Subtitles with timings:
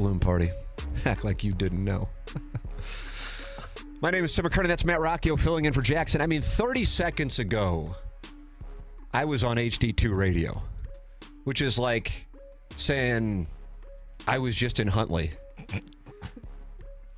[0.00, 0.50] Balloon Party.
[1.04, 2.08] Act like you didn't know.
[4.00, 4.68] My name is Tim McKernan.
[4.68, 6.22] That's Matt Rocchio filling in for Jackson.
[6.22, 7.94] I mean, 30 seconds ago,
[9.12, 10.62] I was on HD2 radio,
[11.44, 12.26] which is like
[12.76, 13.46] saying
[14.26, 15.32] I was just in Huntley.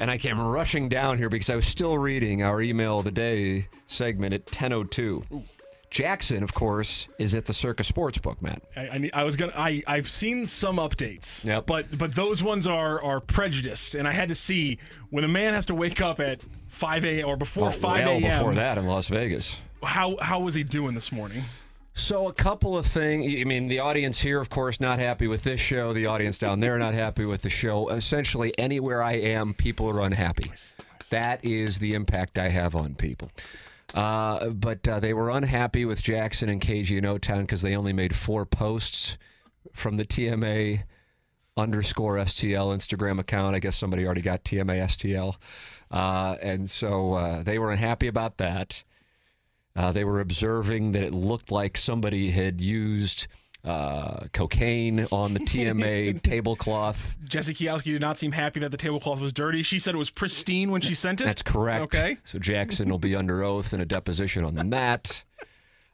[0.01, 3.13] And I came rushing down here because I was still reading our email of the
[3.13, 5.45] day segment at 10:02.
[5.93, 8.63] Jackson, of course, is at the Circus Sportsbook, Matt.
[8.75, 9.53] I, I, I was gonna.
[9.55, 11.45] I I've seen some updates.
[11.45, 11.67] Yep.
[11.67, 14.79] But but those ones are are prejudiced, and I had to see
[15.11, 17.29] when a man has to wake up at 5 a.m.
[17.29, 18.23] or before Well, 5 well a.m.
[18.23, 19.59] before that in Las Vegas.
[19.83, 21.43] How how was he doing this morning?
[21.95, 23.31] So a couple of things.
[23.39, 25.93] I mean, the audience here, of course, not happy with this show.
[25.93, 27.91] The audience down there, not happy with the show.
[27.91, 30.51] Essentially, anywhere I am, people are unhappy.
[31.11, 33.31] That is the impact I have on people.
[33.95, 37.77] Uh, but uh, they were unhappy with Jackson and KG in O Town because they
[37.77, 39.19] only made four posts
[39.73, 40.85] from the TMA
[41.57, 43.55] underscore STL Instagram account.
[43.55, 45.37] I guess somebody already got TMA STL.
[45.91, 48.83] Uh, and so uh, they were unhappy about that.
[49.77, 53.27] Uh, they were observing that it looked like somebody had used
[53.65, 57.17] uh, cocaine on the TMA tablecloth.
[57.25, 59.63] Jesse Kielski did not seem happy that the tablecloth was dirty.
[59.63, 61.25] She said it was pristine when she sent it.
[61.25, 61.85] That's correct.
[61.85, 62.19] Okay.
[62.25, 65.23] So Jackson will be under oath in a deposition on that.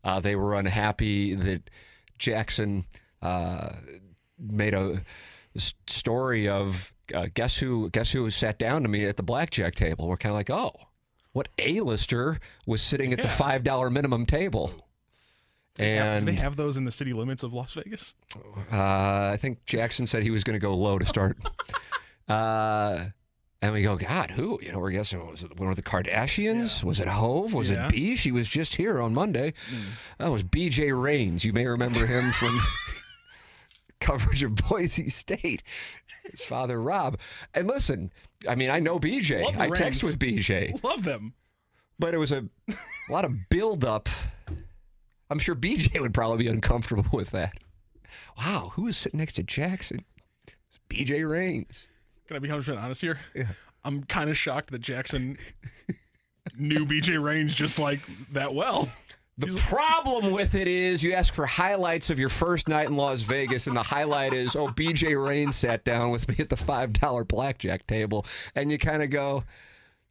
[0.03, 1.69] Uh, they were unhappy that
[2.19, 2.87] Jackson
[3.21, 3.71] uh,
[4.39, 5.03] made a
[5.87, 10.09] story of uh, guess who guess who sat down to me at the blackjack table.
[10.09, 10.73] We're kind of like, oh,
[11.33, 14.73] what A-lister was sitting at the five dollar minimum table?
[15.79, 18.15] Yeah, And do they have those in the city limits of Las Vegas?
[18.73, 21.37] uh, I think Jackson said he was going to go low to start.
[22.29, 23.05] uh,
[23.61, 24.59] and we go, God, who?
[24.63, 26.85] You know, we're guessing, was it one of the Kardashians?
[26.85, 27.55] Was it Hove?
[27.55, 27.87] Was Yeah.
[27.87, 28.15] it B?
[28.17, 29.53] She was just here on Monday.
[30.19, 31.45] That was BJ Rains.
[31.45, 32.59] You may remember him from
[34.01, 35.63] coverage of Boise State.
[36.31, 37.19] His father, Rob.
[37.55, 38.13] And listen,
[38.49, 39.45] I mean, I know BJ.
[39.59, 40.03] I text Rains.
[40.03, 41.33] with BJ, Love them.
[41.99, 44.09] but it was a, a lot of buildup.
[45.31, 47.55] I'm sure BJ would probably be uncomfortable with that.
[48.39, 50.05] Wow, who is sitting next to Jackson?
[50.47, 51.87] It's BJ Rains.
[52.27, 53.21] Can I be 100% honest here?
[53.35, 53.47] Yeah.
[53.85, 55.39] I'm kind of shocked that Jackson
[56.59, 58.01] knew BJ Rains just like
[58.33, 58.89] that well.
[59.39, 63.21] The problem with it is you ask for highlights of your first night in Las
[63.21, 67.29] Vegas, and the highlight is, oh, BJ Rain sat down with me at the $5
[67.29, 68.27] blackjack table.
[68.57, 69.45] And you kind of go,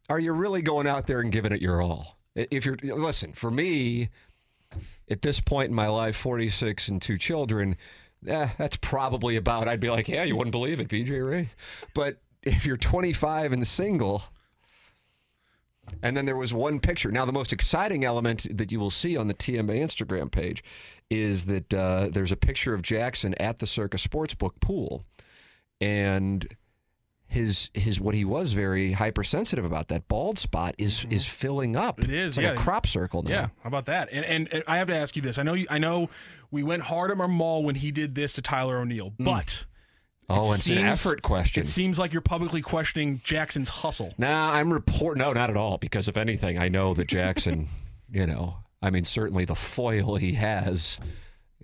[0.09, 2.17] are you really going out there and giving it your all?
[2.35, 4.09] If you're, listen, for me,
[5.09, 7.77] at this point in my life, 46 and two children,
[8.25, 11.49] eh, that's probably about, I'd be like, yeah, you wouldn't believe it, BJ Ray.
[11.93, 14.23] But if you're 25 and single,
[16.03, 17.11] and then there was one picture.
[17.11, 20.63] Now, the most exciting element that you will see on the TMA Instagram page
[21.09, 25.05] is that uh, there's a picture of Jackson at the Circus Sportsbook pool,
[25.79, 26.45] and
[27.37, 31.97] his his what he was very hypersensitive about that bald spot is is filling up.
[31.97, 32.11] Mm-hmm.
[32.11, 33.29] It is, It's like a crop circle now.
[33.29, 34.09] Yeah, how about that?
[34.11, 35.37] And, and and I have to ask you this.
[35.37, 36.09] I know you, I know
[36.51, 39.65] we went hard on our mall when he did this to Tyler O'Neill, but
[40.29, 41.63] Oh, it it's an effort question.
[41.63, 44.13] It seems like you're publicly questioning Jackson's hustle.
[44.17, 45.17] Nah, I'm report.
[45.17, 45.77] No, not at all.
[45.77, 47.69] Because if anything, I know that Jackson,
[48.11, 50.99] you know, I mean, certainly the foil he has,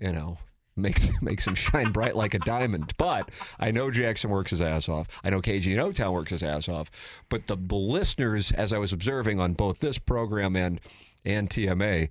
[0.00, 0.38] you know,
[0.76, 2.92] makes makes him shine bright like a diamond.
[2.96, 5.08] But I know Jackson works his ass off.
[5.22, 6.90] I know KG and O Town works his ass off.
[7.28, 10.80] But the listeners, as I was observing on both this program and
[11.24, 12.10] and TMA,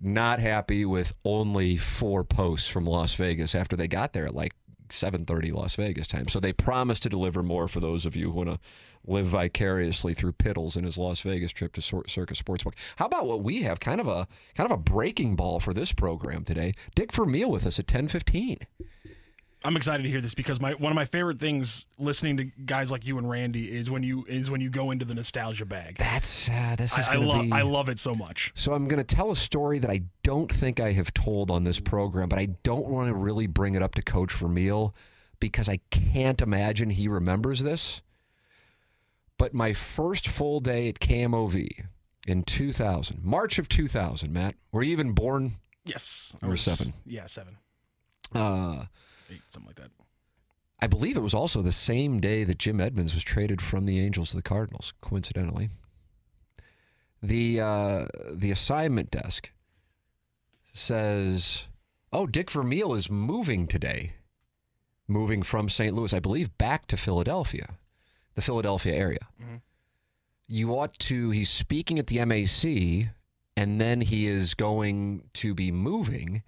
[0.00, 4.54] not happy with only four posts from Las Vegas after they got there at like
[4.88, 6.28] 7:30 Las Vegas time.
[6.28, 8.58] So they promised to deliver more for those of you who want to
[9.06, 12.74] live vicariously through Piddles in his Las Vegas trip to Cir- Circus Sportsbook.
[12.96, 13.80] How about what we have?
[13.80, 16.74] Kind of a kind of a breaking ball for this program today.
[16.94, 18.66] Dick Vermeil with us at 10:15.
[19.66, 22.92] I'm excited to hear this because my one of my favorite things listening to guys
[22.92, 25.96] like you and Randy is when you is when you go into the nostalgia bag.
[25.96, 27.52] That's uh, this is I, I love be.
[27.52, 28.52] I love it so much.
[28.54, 31.64] So I'm going to tell a story that I don't think I have told on
[31.64, 34.94] this program, but I don't want to really bring it up to Coach Vermeil
[35.40, 38.02] because I can't imagine he remembers this.
[39.38, 41.86] But my first full day at KMOV
[42.26, 45.56] in 2000, March of 2000, Matt, were you even born?
[45.84, 46.94] Yes, I was- seven.
[47.04, 47.58] Yeah, seven,
[48.32, 48.86] Uh,
[49.30, 49.90] eight, something like that.
[50.80, 53.98] I believe it was also the same day that Jim Edmonds was traded from the
[54.00, 55.70] Angels to the Cardinals, coincidentally.
[57.22, 59.50] The uh, the assignment desk
[60.72, 61.66] says,
[62.12, 64.14] "Oh, Dick Vermeil is moving today,
[65.08, 65.94] moving from St.
[65.94, 67.78] Louis, I believe, back to Philadelphia,
[68.34, 69.26] the Philadelphia area.
[69.40, 69.56] Mm-hmm.
[70.46, 71.30] You ought to.
[71.30, 73.10] He's speaking at the MAC,
[73.56, 76.42] and then he is going to be moving.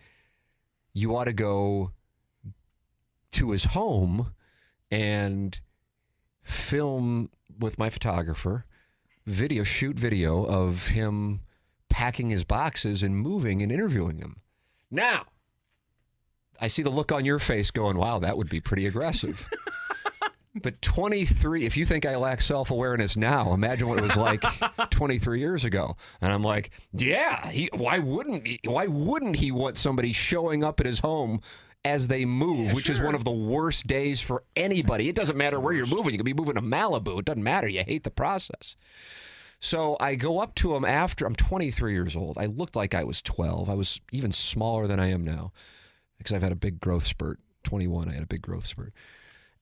[0.93, 1.93] You ought to go
[3.33, 4.33] to his home
[4.91, 5.59] and
[6.43, 8.65] film with my photographer,
[9.27, 11.41] video, shoot video of him
[11.89, 14.41] packing his boxes and moving and interviewing him.
[14.91, 15.27] Now,
[16.61, 19.49] I see the look on your face going, wow, that would be pretty aggressive.
[20.63, 24.43] but 23, if you think I lack self awareness now, imagine what it was like
[24.91, 25.95] 23 years ago.
[26.21, 30.81] And I'm like, yeah, he, why wouldn't he, why wouldn't he want somebody showing up
[30.81, 31.41] at his home
[31.85, 35.09] as they move, which is one of the worst days for anybody.
[35.09, 36.13] It doesn't matter where you're moving.
[36.13, 37.21] You could be moving to Malibu.
[37.21, 37.69] It doesn't matter.
[37.69, 38.75] You hate the process.
[39.61, 42.39] So I go up to him after I'm 23 years old.
[42.39, 43.71] I looked like I was 12.
[43.71, 45.53] I was even smaller than I am now
[46.19, 47.39] because I've had a big growth spurt.
[47.63, 48.93] 21, I had a big growth spurt.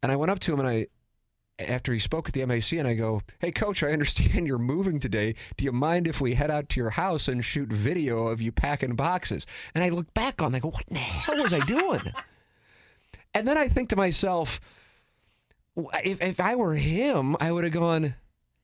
[0.05, 0.87] And I went up to him and I,
[1.59, 5.01] after he spoke at the MAC, and I go, Hey, coach, I understand you're moving
[5.01, 5.35] today.
[5.57, 8.53] Do you mind if we head out to your house and shoot video of you
[8.53, 9.47] packing boxes?
[9.75, 12.03] And I look back on, I go, What in the hell was I doing?
[13.35, 14.61] and then I think to myself,
[15.75, 18.15] if, if I were him, I would have gone,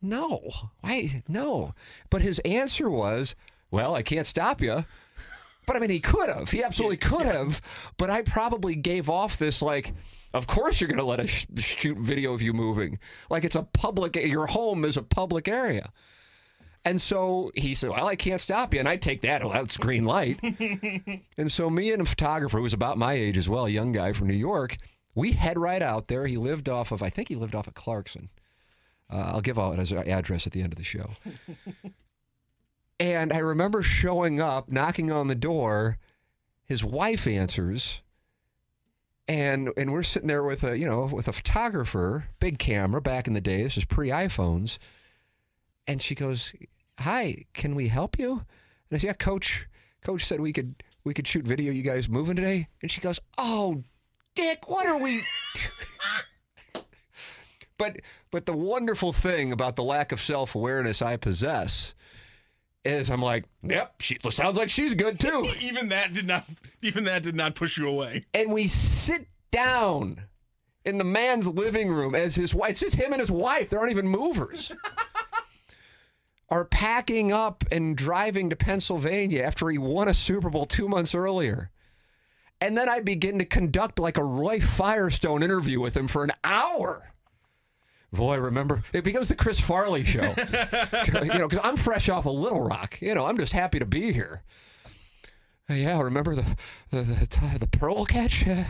[0.03, 0.51] no,
[0.81, 1.75] why, no.
[2.11, 3.35] But his answer was,
[3.71, 4.85] well, I can't stop you.
[5.67, 6.51] But I mean, he could have.
[6.51, 7.63] He absolutely could have.
[7.97, 9.95] But I probably gave off this like,
[10.33, 12.99] of course you're going to let us sh- shoot video of you moving.
[13.29, 15.93] Like it's a public, your home is a public area.
[16.85, 18.81] And so he said, Well, I can't stop you.
[18.81, 19.45] And I take that.
[19.45, 20.41] Well, that's green light.
[21.37, 23.93] and so me and a photographer who was about my age as well, a young
[23.93, 24.79] guy from New York,
[25.15, 26.27] we head right out there.
[26.27, 28.31] He lived off of, I think he lived off of Clarkson.
[29.13, 31.11] Uh, I'll give out his address at the end of the show.
[33.01, 35.99] and I remember showing up, knocking on the door.
[36.65, 38.01] His wife answers,
[39.31, 43.29] and and we're sitting there with a you know with a photographer, big camera back
[43.29, 43.63] in the day.
[43.63, 44.79] This is pre iPhones,
[45.87, 46.53] and she goes,
[46.99, 48.43] "Hi, can we help you?" And
[48.91, 49.69] I said, "Yeah, coach.
[50.03, 51.73] Coach said we could we could shoot video.
[51.73, 53.85] You guys moving today?" And she goes, "Oh,
[54.35, 55.21] Dick, what are we?"
[57.79, 58.01] but
[58.33, 61.95] but the wonderful thing about the lack of self awareness I possess
[62.85, 65.47] is I'm like, yep, she sounds like she's good too.
[65.61, 66.47] even that did not
[66.83, 68.27] even that did not push you away.
[68.35, 70.23] and we sit down
[70.85, 72.71] in the man's living room as his wife.
[72.71, 73.71] It's just him and his wife.
[73.71, 74.73] There aren't even movers.
[76.51, 81.15] are packing up and driving to Pennsylvania after he won a Super Bowl two months
[81.15, 81.71] earlier.
[82.61, 86.33] And then I begin to conduct like a Roy Firestone interview with him for an
[86.43, 87.10] hour.
[88.13, 90.35] Boy, remember it becomes the Chris Farley show.
[91.23, 93.01] you know, because I'm fresh off of Little Rock.
[93.01, 94.43] You know, I'm just happy to be here.
[95.69, 96.57] Yeah, remember the
[96.91, 98.47] the the, the Proehl catch?
[98.47, 98.65] Uh,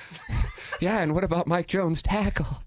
[0.80, 2.62] yeah, and what about Mike Jones' tackle?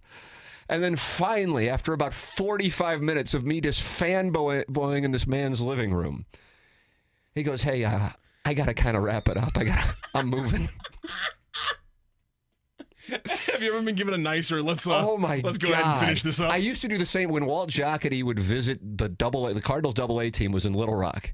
[0.69, 5.93] And then finally, after about 45 minutes of me just fanboying in this man's living
[5.93, 6.25] room,
[7.35, 8.09] he goes, "Hey, uh,
[8.45, 9.57] I gotta kind of wrap it up.
[9.57, 10.69] I got, I'm moving."
[13.25, 14.61] Have you ever been given a nicer?
[14.61, 15.73] Let's uh, oh my let's go god!
[15.73, 16.51] ahead and finish this up.
[16.51, 19.61] I used to do the same when Walt Jocketty would visit the double A, the
[19.61, 21.33] Cardinals double A team was in Little Rock,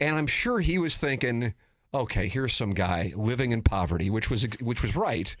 [0.00, 1.54] and I'm sure he was thinking,
[1.92, 5.34] "Okay, here's some guy living in poverty," which was which was right,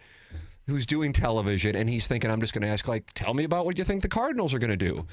[0.66, 3.64] who's doing television, and he's thinking, "I'm just going to ask, like, tell me about
[3.64, 5.06] what you think the Cardinals are going to do."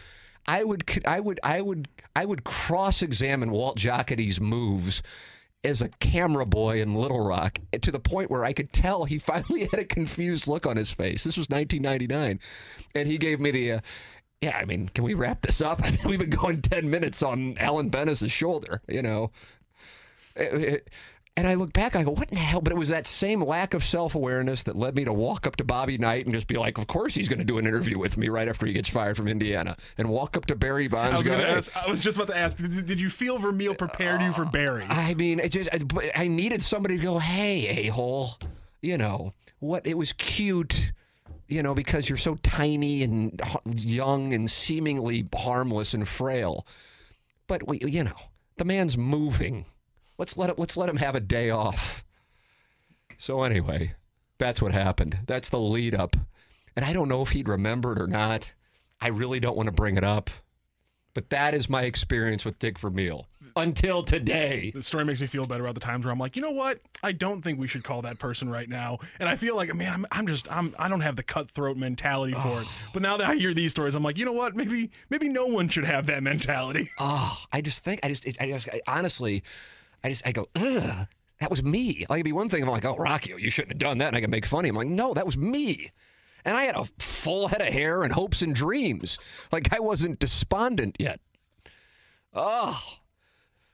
[0.48, 5.02] I would, I would, I would, I would cross-examine Walt Jocketty's moves
[5.66, 9.18] as a camera boy in Little Rock to the point where I could tell he
[9.20, 11.24] finally had a confused look on his face.
[11.24, 12.40] This was 1999,
[12.94, 13.72] and he gave me the.
[13.74, 13.80] Uh,
[14.42, 15.82] yeah, I mean, can we wrap this up?
[15.84, 19.32] I mean, we've been going 10 minutes on Alan Benes's shoulder, you know.
[20.36, 20.90] It- it-
[21.38, 22.62] and I look back, I go, what in the hell?
[22.62, 25.58] But it was that same lack of self awareness that led me to walk up
[25.58, 28.00] to Bobby Knight and just be like, of course he's going to do an interview
[28.00, 29.76] with me right after he gets fired from Indiana.
[29.98, 31.16] And walk up to Barry Bonds.
[31.16, 32.58] I was, go, "Hey, ask, I was just about to ask.
[32.58, 34.84] Did, did you feel Vermeil prepared you for Barry?
[34.84, 38.38] Uh, I mean, it just I, I needed somebody to go, "Hey, a hole,"
[38.82, 39.34] you know.
[39.60, 40.92] What it was cute,
[41.48, 46.68] you know, because you're so tiny and young and seemingly harmless and frail.
[47.48, 48.18] But we, you know,
[48.58, 49.66] the man's moving.
[50.18, 52.04] Let's let it, let's let him have a day off.
[53.18, 53.94] So anyway,
[54.38, 55.20] that's what happened.
[55.26, 56.16] That's the lead up,
[56.76, 58.54] and I don't know if he'd remembered or not.
[59.00, 60.30] I really don't want to bring it up,
[61.14, 63.28] but that is my experience with Dick Vermeil.
[63.58, 64.72] until today.
[64.76, 66.80] The story makes me feel better about the times where I'm like, you know what?
[67.04, 69.00] I don't think we should call that person right now.
[69.18, 72.34] And I feel like, man, I'm, I'm just, I'm, I don't have the cutthroat mentality
[72.34, 72.68] for it.
[72.94, 74.56] But now that I hear these stories, I'm like, you know what?
[74.56, 76.92] Maybe, maybe no one should have that mentality.
[77.00, 79.44] Oh, I just think I just I just I, honestly,
[80.06, 81.08] I just I go ugh.
[81.40, 82.06] That was me.
[82.08, 84.10] Like it'd be one thing if I'm like, oh Rocky, you shouldn't have done that,
[84.10, 84.70] and I can make funny.
[84.70, 85.92] I'm like, no, that was me.
[86.46, 89.18] And I had a full head of hair and hopes and dreams.
[89.52, 91.20] Like I wasn't despondent yet.
[92.34, 92.80] Oh.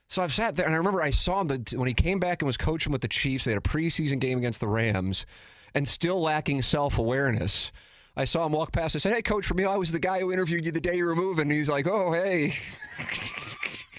[0.08, 2.42] So I've sat there and I remember I saw him the, when he came back
[2.42, 3.44] and was coaching with the Chiefs.
[3.44, 5.26] They had a preseason game against the Rams
[5.74, 7.74] and still lacking self awareness.
[8.16, 8.96] I saw him walk past.
[8.96, 11.06] I said, Hey, Coach Vermeil, I was the guy who interviewed you the day you
[11.06, 11.44] were moving.
[11.44, 12.54] And he's like, Oh, hey.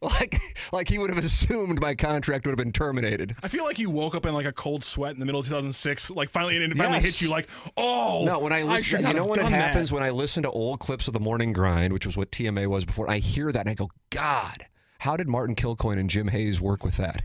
[0.20, 0.40] like,
[0.72, 3.36] like he would have assumed my contract would have been terminated.
[3.42, 5.46] I feel like you woke up in like a cold sweat in the middle of
[5.46, 6.10] 2006.
[6.10, 7.04] Like finally, and it finally Yes.
[7.04, 7.28] hit you.
[7.28, 9.60] Like, oh, No, when I I listen, should you know what done that.
[9.60, 12.66] happens when I listen to old clips of the morning grind, which was what TMA
[12.66, 13.10] was before.
[13.10, 14.66] I hear that and I go, God,
[15.00, 17.22] how did Martin Kilcoyne and Jim Hayes work with that?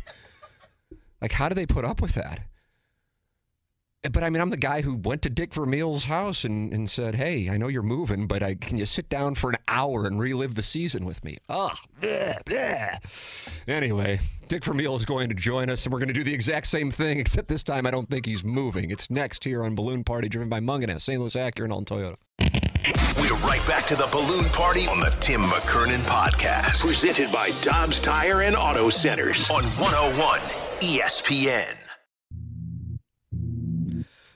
[1.22, 2.42] like, how did they put up with that?
[4.04, 6.90] Eh, but I mean, I'm the guy who went to Dick Vermeil's house and, and
[6.90, 10.06] said, "Hey, I know you're moving, but I, can you sit down for an hour
[10.06, 13.00] and relive the season with me?" Oh, bleh, bleh.
[13.68, 16.68] anyway, Dick Vermeil is going to join us, and we're going to do the exact
[16.68, 18.92] same thing, except this time I don't think he's moving.
[18.92, 21.20] It's next here on Balloon Party, driven by Mungenast, St.
[21.20, 22.16] Louis Acura, and Alton Toyota.
[23.18, 26.86] We're right back to the balloon party on the Tim McKernan podcast.
[26.86, 30.40] Presented by Dobbs Tire and Auto Centers on 101
[30.82, 31.85] ESPN.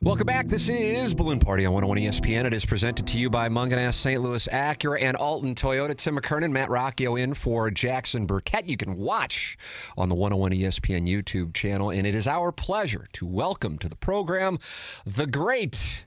[0.01, 0.47] Welcome back.
[0.47, 2.45] This is Balloon Party on 101 ESPN.
[2.45, 4.21] It is presented to you by Mungenast, St.
[4.21, 5.93] Louis Acura, and Alton Toyota.
[5.93, 8.65] Tim McKernan, Matt Rocchio in for Jackson Burkett.
[8.69, 9.57] You can watch
[9.97, 11.89] on the 101 ESPN YouTube channel.
[11.89, 14.57] And it is our pleasure to welcome to the program
[15.05, 16.05] the great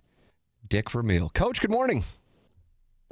[0.71, 1.29] Dick Vermeil.
[1.29, 2.03] Coach, good morning.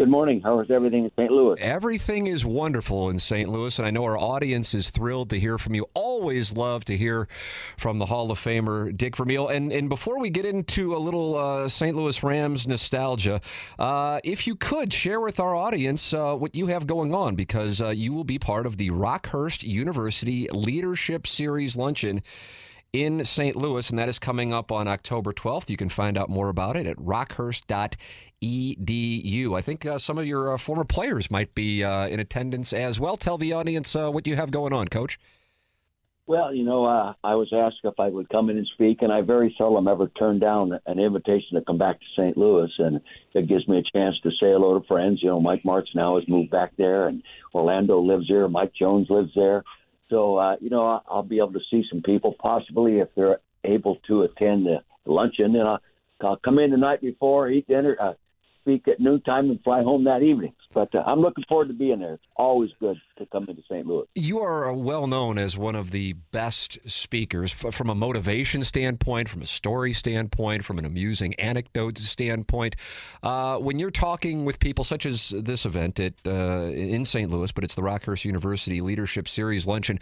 [0.00, 0.40] Good morning.
[0.40, 1.30] How is everything in St.
[1.30, 1.60] Louis?
[1.60, 3.50] Everything is wonderful in St.
[3.50, 5.88] Louis, and I know our audience is thrilled to hear from you.
[5.92, 7.28] Always love to hear
[7.76, 9.48] from the Hall of Famer Dick Vermeil.
[9.48, 11.94] And and before we get into a little uh, St.
[11.94, 13.42] Louis Rams nostalgia,
[13.78, 17.82] uh, if you could share with our audience uh, what you have going on, because
[17.82, 22.22] uh, you will be part of the Rockhurst University Leadership Series luncheon
[22.92, 23.54] in St.
[23.54, 25.70] Louis, and that is coming up on October 12th.
[25.70, 27.96] You can find out more about it at rockhurst.edu.
[29.54, 32.98] I think uh, some of your uh, former players might be uh, in attendance as
[32.98, 33.16] well.
[33.16, 35.18] Tell the audience uh, what you have going on, Coach.
[36.26, 39.12] Well, you know, uh, I was asked if I would come in and speak, and
[39.12, 42.36] I very seldom ever turn down an invitation to come back to St.
[42.38, 43.00] Louis, and
[43.34, 45.18] it gives me a chance to say hello to friends.
[45.22, 48.48] You know, Mike Martz now has moved back there, and Orlando lives there.
[48.48, 49.64] Mike Jones lives there,
[50.08, 53.96] so uh, you know, I'll be able to see some people, possibly if they're able
[54.06, 55.56] to attend the luncheon.
[55.56, 55.80] And I'll,
[56.20, 58.16] I'll come in the night before, eat dinner,
[58.60, 60.52] speak at noontime, and fly home that evening.
[60.72, 62.18] But uh, I'm looking forward to being there.
[62.36, 63.86] Always good to come into St.
[63.86, 64.06] Louis.
[64.14, 69.28] You are uh, well known as one of the best speakers from a motivation standpoint,
[69.28, 72.76] from a story standpoint, from an amusing anecdote standpoint.
[73.22, 77.30] Uh, when you're talking with people such as this event at uh, in St.
[77.30, 79.98] Louis, but it's the Rockhurst University Leadership Series luncheon,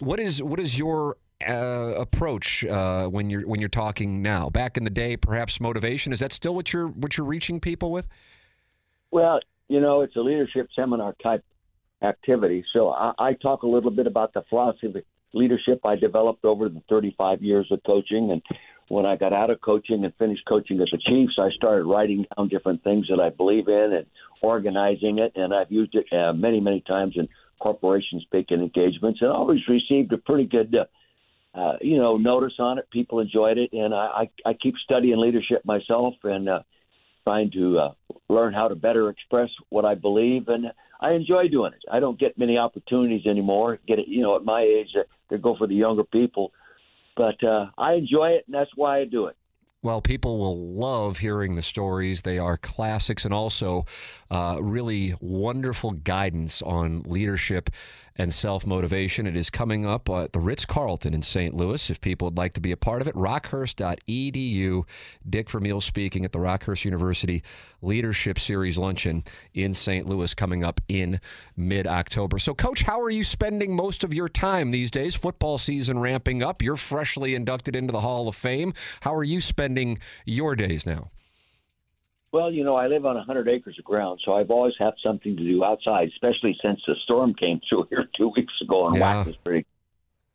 [0.00, 1.16] what is what is your
[1.48, 4.50] uh, approach uh, when you're when you're talking now?
[4.50, 7.90] Back in the day, perhaps motivation is that still what you're what you're reaching people
[7.90, 8.08] with?
[9.10, 11.44] Well, you know, it's a leadership seminar type
[12.02, 12.64] activity.
[12.72, 14.96] So I, I talk a little bit about the philosophy of
[15.32, 18.30] leadership I developed over the 35 years of coaching.
[18.32, 18.42] And
[18.88, 21.84] when I got out of coaching and finished coaching as a the Chiefs, I started
[21.84, 24.06] writing down different things that I believe in and
[24.42, 25.32] organizing it.
[25.36, 27.28] And I've used it uh, many, many times in
[27.60, 30.74] corporation speaking engagements and always received a pretty good.
[30.74, 30.84] Uh,
[31.80, 32.88] you know, notice on it.
[32.90, 36.60] People enjoyed it, and I, I, I keep studying leadership myself and uh,
[37.24, 37.92] trying to uh,
[38.28, 40.66] learn how to better express what I believe, and
[41.00, 41.82] I enjoy doing it.
[41.90, 43.78] I don't get many opportunities anymore.
[43.86, 46.52] Get it, you know, at my age, uh, to go for the younger people,
[47.16, 49.36] but uh, I enjoy it, and that's why I do it.
[49.82, 52.20] Well, people will love hearing the stories.
[52.20, 53.86] They are classics and also
[54.30, 57.70] uh, really wonderful guidance on leadership
[58.16, 59.26] and self motivation.
[59.26, 61.54] It is coming up at the Ritz Carlton in St.
[61.54, 61.90] Louis.
[61.90, 64.84] If people would like to be a part of it, rockhurst.edu.
[65.28, 67.42] Dick Vermeil speaking at the Rockhurst University
[67.82, 69.24] Leadership Series luncheon
[69.54, 70.06] in St.
[70.06, 71.20] Louis coming up in
[71.56, 72.38] mid October.
[72.38, 75.14] So, Coach, how are you spending most of your time these days?
[75.14, 76.62] Football season ramping up.
[76.62, 78.74] You're freshly inducted into the Hall of Fame.
[79.00, 81.10] How are you spending your days now?
[82.32, 85.36] Well, you know, I live on 100 acres of ground, so I've always had something
[85.36, 89.00] to do outside, especially since the storm came through here two weeks ago and Yeah.
[89.00, 89.66] whacked us pretty.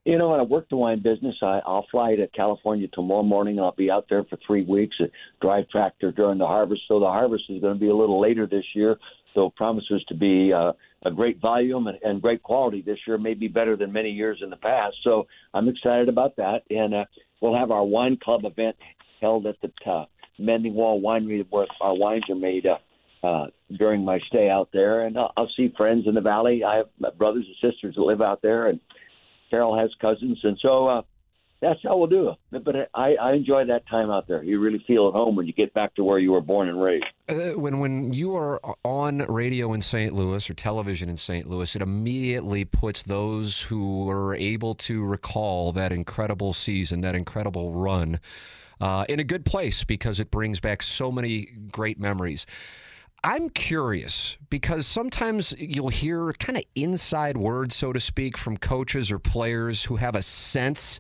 [0.04, 3.60] You know, when I work the wine business, I, I'll fly to California tomorrow morning.
[3.60, 4.98] I'll be out there for three weeks,
[5.42, 6.82] drive tractor during the harvest.
[6.88, 8.98] So the harvest is going to be a little later this year.
[9.34, 10.74] So it promises to be uh,
[11.06, 14.52] a great volume and, and great quality this year, maybe better than many years in
[14.52, 14.96] the past.
[15.04, 15.26] So
[15.56, 16.62] I'm excited about that.
[16.70, 17.06] And uh,
[17.42, 18.76] we'll have our wine club event
[19.22, 20.06] held at the uh,
[20.38, 22.78] Mending Wall Winery, where our wines are made uh,
[23.26, 25.06] uh, during my stay out there.
[25.06, 26.64] And I'll, I'll see friends in the valley.
[26.64, 28.80] I have brothers and sisters that live out there, and
[29.50, 30.40] Carol has cousins.
[30.44, 31.02] And so uh,
[31.62, 32.64] that's how we'll do it.
[32.64, 34.44] But I, I enjoy that time out there.
[34.44, 36.82] You really feel at home when you get back to where you were born and
[36.82, 37.06] raised.
[37.28, 40.14] Uh, when when you are on radio in St.
[40.14, 41.50] Louis or television in St.
[41.50, 47.72] Louis, it immediately puts those who are able to recall that incredible season, that incredible
[47.72, 48.20] run,
[48.80, 52.46] uh, in a good place because it brings back so many great memories.
[53.24, 59.12] I'm curious because sometimes you'll hear kind of inside words, so to speak, from coaches
[59.12, 61.00] or players who have a sense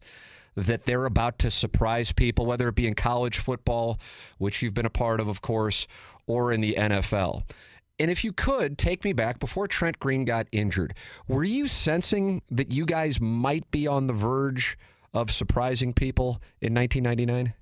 [0.56, 4.00] that they're about to surprise people, whether it be in college football,
[4.38, 5.86] which you've been a part of, of course,
[6.26, 7.44] or in the NFL.
[8.00, 10.96] And if you could take me back before Trent Green got injured,
[11.28, 14.78] were you sensing that you guys might be on the verge
[15.14, 17.54] of surprising people in 1999?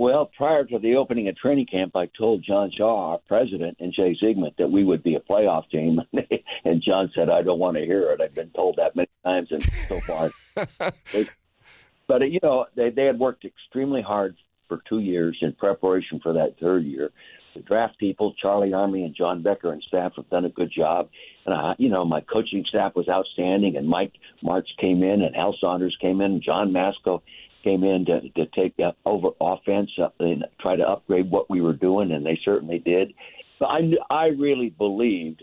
[0.00, 3.92] Well, prior to the opening of training camp, I told John Shaw, our president, and
[3.92, 6.00] Jay Zygmunt that we would be a playoff team.
[6.64, 8.22] and John said, I don't want to hear it.
[8.22, 10.30] I've been told that many times, and so far.
[12.06, 14.36] but, you know, they, they had worked extremely hard
[14.68, 17.10] for two years in preparation for that third year.
[17.54, 21.10] The draft people, Charley Armey and John Becker and staff have done a good job.
[21.44, 25.36] And, I, you know, my coaching staff was outstanding, and Mike Martz came in, and
[25.36, 27.20] Al Saunders came in, and John Matsko
[27.62, 28.74] came in to, to take
[29.04, 33.12] over offense and try to upgrade what we were doing, and they certainly did.
[33.58, 35.42] But I I really believed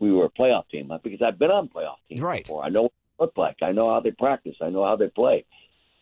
[0.00, 2.44] we were a playoff team uh, because I've been on playoff teams right.
[2.44, 2.64] before.
[2.64, 3.56] I know what they look like.
[3.62, 4.56] I know how they practice.
[4.60, 5.44] I know how they play.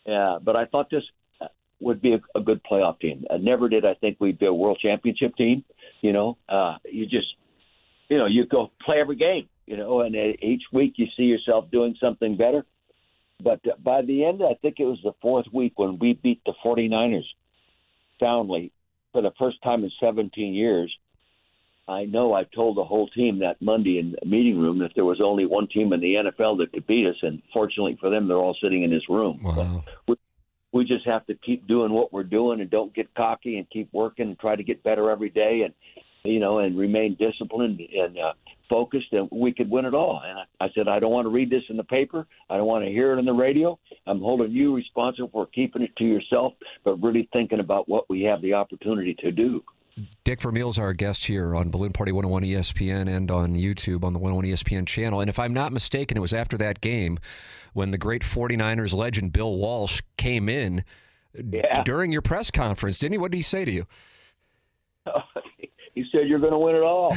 [0.07, 1.02] Yeah, but I thought this
[1.40, 1.49] uh,
[1.81, 3.26] would be a, a good playoff team.
[3.31, 5.64] I never did I think we'd be a world championship team.
[6.00, 7.29] You know, uh, you just
[8.09, 9.49] you know you go play every game.
[9.67, 12.64] You know, and each week you see yourself doing something better.
[13.42, 16.42] But uh, by the end, I think it was the fourth week when we beat
[16.44, 17.25] the 49ers
[18.18, 18.73] soundly
[19.12, 20.94] for the first time in 17 years.
[21.88, 25.05] I know I told the whole team that Monday in the meeting room that there
[25.05, 28.29] was only one team in the NFL that could beat us, and fortunately for them,
[28.29, 29.40] they're all sitting in this room.
[29.42, 29.83] Wow.
[30.07, 30.14] We,
[30.72, 33.88] we just have to keep doing what we're doing and don't get cocky and keep
[33.92, 35.74] working and try to get better every day and
[36.24, 38.33] you know and remain disciplined and uh,
[38.68, 40.22] focused and we could win it all.
[40.24, 42.26] And I, I said, I don't want to read this in the paper.
[42.48, 43.78] I don't want to hear it on the radio.
[44.06, 46.54] I'm holding you responsible for keeping it to yourself,
[46.85, 49.62] but really thinking about what we have the opportunity to do.
[50.24, 54.18] Dick Vermeil's our guest here on Balloon Party 101 ESPN and on YouTube on the
[54.18, 55.20] 101 ESPN channel.
[55.20, 57.18] And if I'm not mistaken, it was after that game
[57.72, 60.85] when the great 49ers legend Bill Walsh came in
[61.35, 61.83] yeah.
[61.83, 63.18] during your press conference, didn't he?
[63.18, 63.87] What did he say to you?
[66.03, 67.15] he said, You're going to win it all.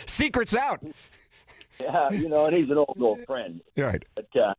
[0.06, 0.84] Secret's out.
[1.80, 3.60] Yeah, you know, and he's an old, old friend.
[3.76, 4.02] Right.
[4.14, 4.54] But uh,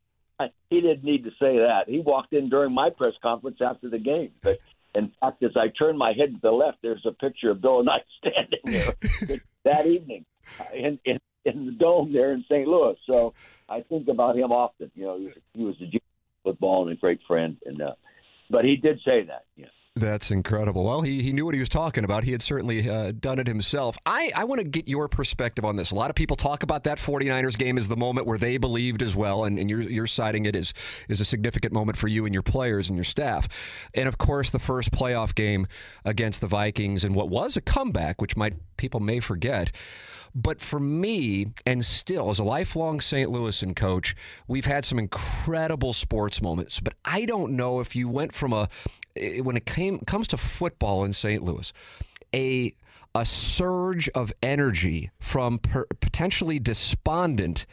[0.70, 1.86] he didn't need to say that.
[1.88, 4.32] He walked in during my press conference after the game.
[4.42, 4.60] But
[4.94, 7.80] in fact, as I turned my head to the left, there's a picture of Bill
[7.80, 10.26] and I standing there that evening
[10.74, 12.68] in, in in the dome there in St.
[12.68, 12.96] Louis.
[13.08, 13.34] So
[13.70, 14.92] I think about him often.
[14.96, 16.04] You know, he was, he was a genius
[16.44, 17.94] football and a great friend, and uh,
[18.50, 19.46] but he did say that.
[19.56, 19.68] Yeah.
[19.98, 20.84] That's incredible.
[20.84, 22.24] Well, he, he knew what he was talking about.
[22.24, 23.98] He had certainly uh, done it himself.
[24.06, 25.90] I, I want to get your perspective on this.
[25.90, 29.02] A lot of people talk about that 49ers game as the moment where they believed
[29.02, 30.72] as well, and, and you're, you're citing it as,
[31.10, 33.48] as a significant moment for you and your players and your staff.
[33.96, 35.66] And of course, the first playoff game
[36.06, 39.72] against the Vikings and what was a comeback, which might people may forget.
[40.40, 43.28] But for me, and still as a lifelong St.
[43.28, 44.16] Louisan coach,
[44.48, 46.80] we've had some incredible sports moments.
[46.80, 48.70] But I don't know if you went from a
[49.16, 51.42] eh, when it came comes to football in St.
[51.42, 51.74] Louis,
[52.36, 52.76] a
[53.16, 57.66] a surge of energy from per, potentially despondent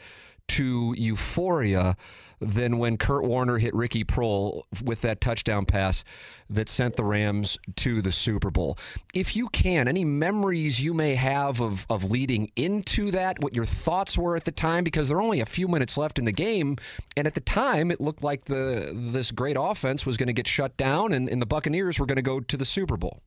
[0.47, 1.95] to euphoria
[2.39, 6.03] than when Kurt Warner hit Ricky Proehl with that touchdown pass
[6.49, 8.77] that sent the Rams to the Super Bowl.
[9.13, 13.65] If you can, any memories you may have of, of leading into that, what your
[13.65, 16.31] thoughts were at the time, because there are only a few minutes left in the
[16.31, 16.77] game,
[17.17, 20.47] and at the time it looked like the this great offense was going to get
[20.47, 23.21] shut down, and, and the Buccaneers were going to go to the Super Bowl.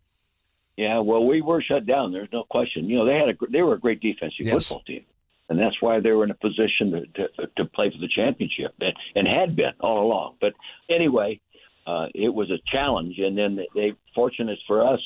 [0.77, 2.13] Yeah, well, we were shut down.
[2.13, 2.89] There's no question.
[2.89, 4.69] You know, they had a they were a great defensive Yes.
[4.69, 5.05] football team,
[5.49, 8.75] and that's why they were in a position to to, to play for the championship,
[8.81, 10.37] and, and had been all along.
[10.41, 10.55] But
[10.91, 11.41] anyway,
[11.87, 15.01] uh, it was a challenge, and then they, they fortunate for us,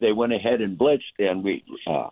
[0.00, 2.10] they went ahead and blitzed, and we uh,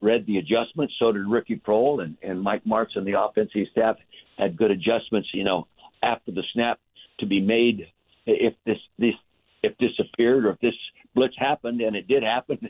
[0.00, 0.94] read the adjustments.
[0.98, 3.96] So did Ricky Proehl and and Mike Martz and the offensive staff
[4.38, 5.28] had good adjustments.
[5.32, 5.66] You know,
[6.02, 6.80] after the snap
[7.20, 7.86] to be made
[8.26, 9.14] if this this
[9.62, 10.74] if this appeared or if this
[11.14, 12.68] blitz happened, and it did happen.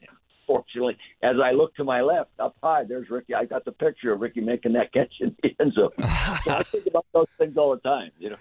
[0.53, 3.35] Unfortunately, as I look to my left, up high, there's Ricky.
[3.35, 5.91] I got the picture of Ricky making that catch in the end zone.
[6.43, 8.11] so I think about those things all the time.
[8.19, 8.37] You know.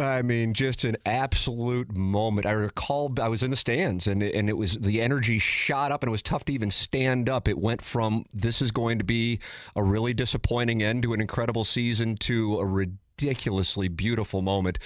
[0.00, 2.46] I mean, just an absolute moment.
[2.46, 6.02] I recall I was in the stands and and it was the energy shot up
[6.02, 7.48] and it was tough to even stand up.
[7.48, 9.40] It went from this is going to be
[9.74, 12.64] a really disappointing end to an incredible season to a
[13.18, 14.78] ridiculously beautiful moment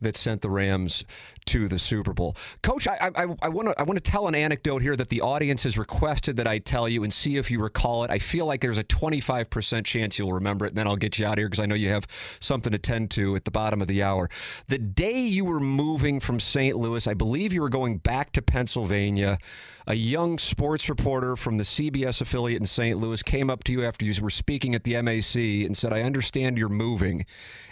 [0.00, 1.04] that sent the Rams
[1.46, 2.36] to the Super Bowl.
[2.62, 5.76] Coach, I want to I want to tell an anecdote here that the audience has
[5.76, 8.10] requested that I tell you and see if you recall it.
[8.10, 11.26] I feel like there's a 25% chance you'll remember it, and then I'll get you
[11.26, 12.06] out of here because I know you have
[12.38, 14.28] something to tend to at the bottom of the hour.
[14.68, 16.76] The day you were moving from St.
[16.76, 19.38] Louis, I believe you were going back to Pennsylvania.
[19.86, 22.98] A young sports reporter from the CBS affiliate in St.
[22.98, 25.34] Louis came up to you after you were speaking at the MAC
[25.66, 27.24] and said, I understand you're moving.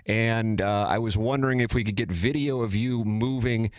[0.09, 3.71] And uh, I was wondering if we could get video of you moving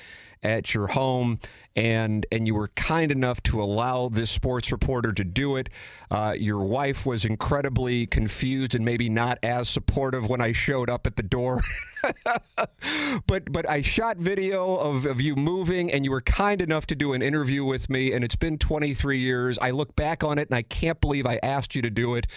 [0.44, 1.39] at your home,
[1.80, 5.70] and and you were kind enough to allow this sports reporter to do it.
[6.12, 11.08] Uh, your wife was incredibly confused and maybe not as supportive when I showed up
[11.08, 11.62] at the door.
[13.28, 16.96] but but I shot video of, of you moving, and you were kind enough to
[16.96, 18.12] do an interview with me.
[18.12, 19.58] And it's been 23 years.
[19.60, 22.28] I look back on it, and I can't believe I asked you to do it.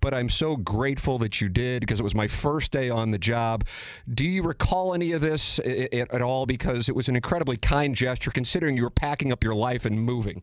[0.00, 3.18] But I'm so grateful that you did because it was my first day on the
[3.18, 3.66] job.
[4.12, 6.46] Do you recall any of this at all?
[6.46, 10.42] Because it was an incredibly kind gesture, considering you packing up your life and moving.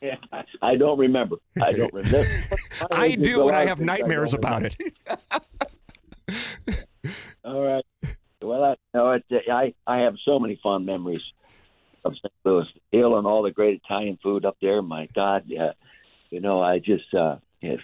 [0.00, 0.16] Yeah,
[0.60, 1.36] I don't remember.
[1.60, 2.28] I don't remember.
[2.90, 4.76] I do, and I have nightmares about it.
[7.44, 7.84] All right.
[8.42, 9.24] Well, I know it.
[9.50, 11.22] I I have so many fond memories
[12.04, 12.32] of St.
[12.44, 14.82] Louis Hill and all the great Italian food up there.
[14.82, 15.72] My God, yeah.
[16.30, 17.80] You know, I just uh, if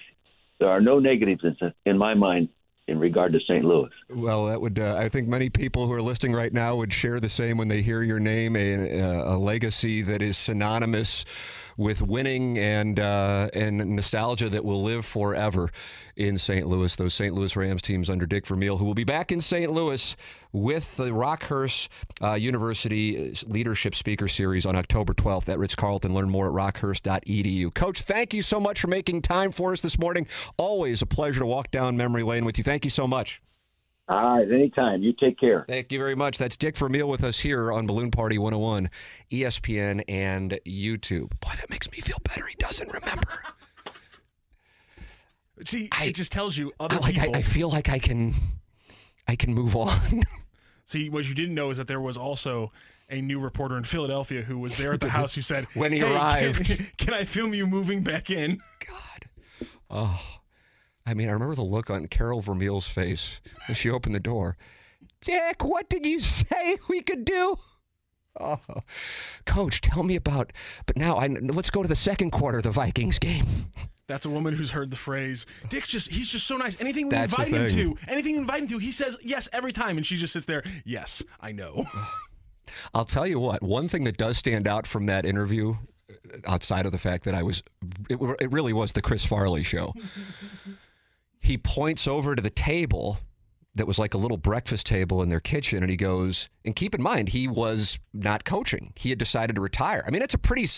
[0.59, 1.57] there are no negatives in,
[1.87, 2.51] in my mind
[2.88, 3.64] in regard to St.
[3.64, 3.90] Louis.
[4.11, 7.21] Well, that would uh, I think many people who are listening right now would share
[7.21, 11.25] the same when they hear your name, a, a legacy that is synonymous
[11.77, 15.71] with winning and uh, and nostalgia that will live forever
[16.17, 16.67] in St.
[16.67, 16.95] Louis.
[16.97, 17.35] Those St.
[17.35, 19.71] Louis Rams teams under Dick Vermeil, who will be back in St.
[19.71, 20.17] Louis
[20.53, 21.89] with the Rockhurst
[22.23, 26.15] uh, University Leadership Speaker Series on October 12th at Ritz Carlton.
[26.15, 27.73] Learn more at rockhurst.edu.
[27.75, 30.27] Coach, thank you so much for making time for us this morning.
[30.57, 32.65] Always a pleasure to walk down memory lane with you.
[32.65, 33.41] Thank you so much.
[34.09, 35.03] All right, anytime.
[35.03, 35.65] You take care.
[35.69, 36.37] Thank you very much.
[36.37, 38.88] That's Dick Vermeil with us here on Balloon Party 101,
[39.31, 41.38] ESPN, and YouTube.
[41.41, 42.45] Boy, that makes me feel better.
[42.47, 43.45] He doesn't remember.
[45.65, 47.37] See, I, it just tells you other like, people.
[47.37, 48.35] I, I feel like I can,
[49.29, 50.23] I can move on.
[50.87, 52.71] See, what you didn't know is that there was also
[53.09, 56.01] a new reporter in Philadelphia who was there at the house who said, "When he
[56.01, 59.29] hey, arrived, can, can I film you moving back in?" God,
[59.88, 60.41] oh.
[61.07, 64.57] I mean, I remember the look on Carol Vermeil's face when she opened the door.
[65.21, 67.57] Dick, what did you say we could do?
[68.41, 68.61] Oh,
[69.45, 70.53] coach, tell me about.
[70.87, 73.47] But now, I, let's go to the second quarter of the Vikings game.
[74.07, 75.47] That's a woman who's heard the phrase.
[75.69, 76.81] Dick's just—he's just so nice.
[76.81, 79.73] Anything we That's invite him to, anything we invite him to, he says yes every
[79.73, 80.62] time, and she just sits there.
[80.85, 81.87] Yes, I know.
[82.95, 83.62] I'll tell you what.
[83.62, 85.77] One thing that does stand out from that interview,
[86.11, 87.62] uh, outside of the fact that I was,
[88.09, 89.93] it, it really was the Chris Farley show
[91.42, 93.18] he points over to the table
[93.74, 96.94] that was like a little breakfast table in their kitchen and he goes and keep
[96.94, 98.92] in mind he was not coaching.
[98.96, 100.05] He had decided to retire.
[100.07, 100.68] I mean it's a pretty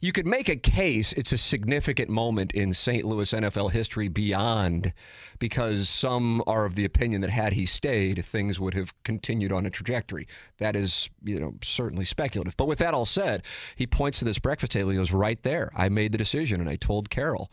[0.00, 4.92] you could make a case it's a significant moment in st louis nfl history beyond
[5.40, 9.66] because some are of the opinion that had he stayed things would have continued on
[9.66, 10.28] a trajectory.
[10.58, 12.56] That is you know certainly speculative.
[12.56, 13.42] But with that all said
[13.74, 15.72] he points to this breakfast table he goes right there.
[15.74, 17.50] I made the decision and i told carol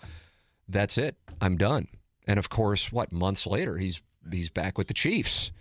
[0.70, 1.16] that's it.
[1.42, 1.88] I'm done
[2.28, 5.52] and of course, what months later he's he's back with the Chiefs.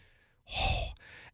[0.59, 0.91] Oh,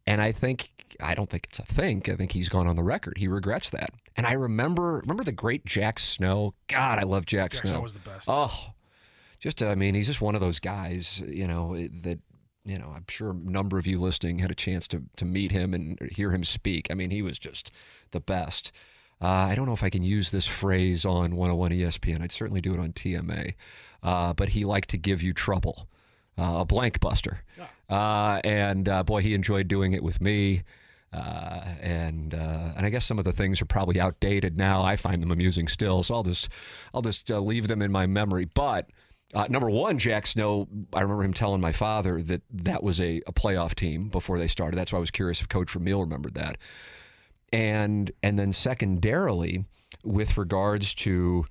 [0.06, 2.08] and I think I don't think it's a think.
[2.08, 3.18] I think he's gone on the record.
[3.18, 3.90] He regrets that.
[4.16, 6.54] And I remember remember the great Jack Snow.
[6.66, 7.70] God, I love Jack, Jack Snow.
[7.70, 8.26] Snow was the best.
[8.28, 8.72] Oh,
[9.38, 11.22] just I mean, he's just one of those guys.
[11.26, 12.18] You know that
[12.64, 12.92] you know.
[12.94, 15.98] I'm sure a number of you listening had a chance to to meet him and
[16.10, 16.88] hear him speak.
[16.90, 17.70] I mean, he was just
[18.10, 18.72] the best.
[19.20, 22.22] Uh, I don't know if I can use this phrase on 101 ESPN.
[22.22, 23.54] I'd certainly do it on TMA
[24.02, 25.88] uh, but he liked to give you trouble,
[26.36, 27.42] uh, a blank buster.
[27.88, 30.62] Uh, and uh, boy, he enjoyed doing it with me.
[31.10, 34.82] Uh, and uh, and I guess some of the things are probably outdated now.
[34.82, 36.50] I find them amusing still, so I'll just
[36.92, 38.44] I'll just leave them in my memory.
[38.44, 38.90] But
[39.48, 43.32] number one, Jack Snow, I remember him telling my father that that was a, a
[43.32, 44.76] playoff team before they started.
[44.76, 46.58] That's why I was curious if Coach Vermeil remembered that.
[47.52, 49.64] And and then secondarily,
[50.04, 51.46] with regards to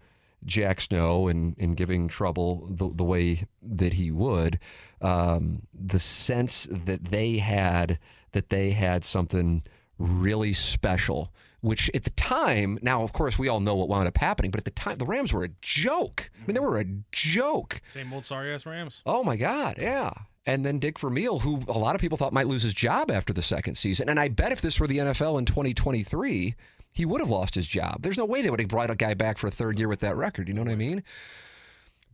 [0.46, 4.60] Jack Snow and, and giving trouble the, the way that he would,
[5.02, 8.00] um, the sense that they had
[8.32, 9.64] that they had something
[9.98, 11.34] really special
[11.68, 14.60] which at the time, now of course we all know what wound up happening, but
[14.60, 16.30] at the time the Rams were a joke.
[16.36, 17.82] I mean, they were a joke.
[17.94, 19.02] Same old sorry ass Rams.
[19.06, 20.12] Oh my God, yeah.
[20.46, 23.34] And then Dick Vermeil, who a lot of people thought might lose his job after
[23.34, 24.08] the second season.
[24.08, 26.56] And I bet if this were the NFL in 2023,
[26.94, 28.02] he would have lost his job.
[28.02, 30.00] There's no way they would have brought a guy back for a third year with
[30.00, 30.48] that record.
[30.48, 31.04] You know what I mean?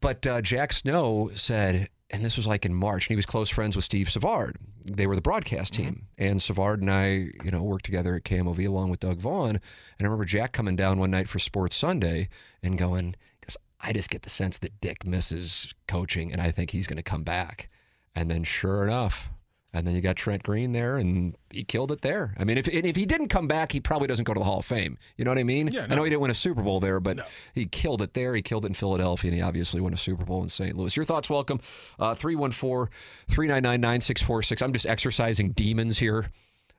[0.02, 3.50] But uh, Jack Snow said, and this was like in March, and he was close
[3.50, 4.58] friends with Steve Savard.
[4.86, 5.84] They were the broadcast mm-hmm.
[5.84, 7.08] team, and Savard and I,
[7.44, 9.56] you know, worked together at KMOV along with Doug Vaughn.
[9.56, 9.62] And
[10.02, 12.30] I remember Jack coming down one night for Sports Sunday
[12.62, 16.72] and going, "Because I just get the sense that Dick misses coaching, and I think
[16.72, 17.70] he's going to come back."
[18.16, 19.32] And then, sure enough,
[19.74, 22.36] and then you got Trent Green there, and he killed it there.
[22.38, 24.60] I mean, if if he didn't come back, he probably doesn't go to the Hall
[24.60, 24.98] of Fame.
[25.18, 25.70] You know what I mean?
[25.72, 28.36] Yeah, I know he didn't win a Super Bowl there, but he killed it there.
[28.36, 30.76] He killed it in Philadelphia, and he obviously won a Super Bowl in St.
[30.78, 30.96] Louis.
[30.96, 31.60] Your thoughts, welcome.
[32.00, 32.94] Uh, 314
[33.30, 34.62] 399 9646.
[34.62, 36.30] I'm just exercising demons here.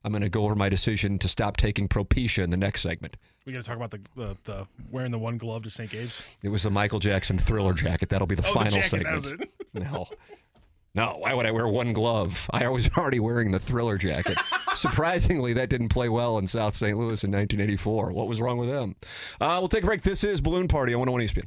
[0.04, 3.16] I'm going to go over my decision to stop taking Propecia in the next segment.
[3.46, 5.90] We got to talk about the, the the wearing the one glove to St.
[5.90, 6.30] Gabe's.
[6.42, 8.08] It was the Michael Jackson thriller jacket.
[8.10, 9.50] That'll be the Oh, the final jacket, that segment.
[9.74, 10.06] No.
[10.96, 12.48] No, why would I wear one glove?
[12.52, 14.38] I was already wearing the thriller jacket.
[14.74, 16.96] Surprisingly, that didn't play well in South St.
[16.96, 18.12] Louis in 1984.
[18.12, 18.94] What was wrong with them?
[19.40, 20.02] Uh, we'll take a break.
[20.02, 21.46] This is Balloon Party on 101 ESPN.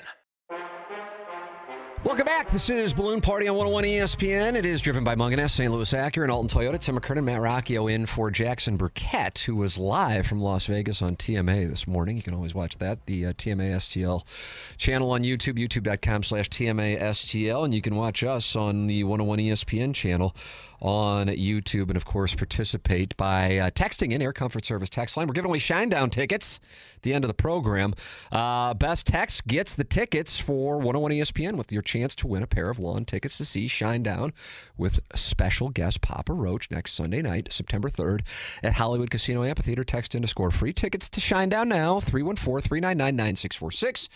[2.03, 2.49] Welcome back.
[2.49, 4.55] This is Balloon Party on 101 ESPN.
[4.55, 5.71] It is driven by Mungenast, St.
[5.71, 6.79] Louis Acura, and Alton Toyota.
[6.79, 11.15] Tim McKernan, Matt Rocchio in for Jackson Burkett, who was live from Las Vegas on
[11.15, 12.17] TMA this morning.
[12.17, 14.23] You can always watch that, the uh, TMA STL
[14.77, 19.37] channel on YouTube, youtube.com slash TMA STL, and you can watch us on the 101
[19.37, 20.35] ESPN channel
[20.81, 25.27] on YouTube, and of course, participate by uh, texting in Air Comfort Service text line.
[25.27, 26.59] We're giving away Shinedown tickets
[26.95, 27.93] at the end of the program.
[28.31, 32.47] Uh, best text gets the tickets for 101 ESPN with your chance to win a
[32.47, 34.31] pair of lawn tickets to see Shinedown
[34.75, 38.21] with special guest Papa Roach next Sunday night, September 3rd
[38.63, 39.83] at Hollywood Casino Amphitheater.
[39.83, 44.09] Text in to score free tickets to Shinedown now, 314 399 9646.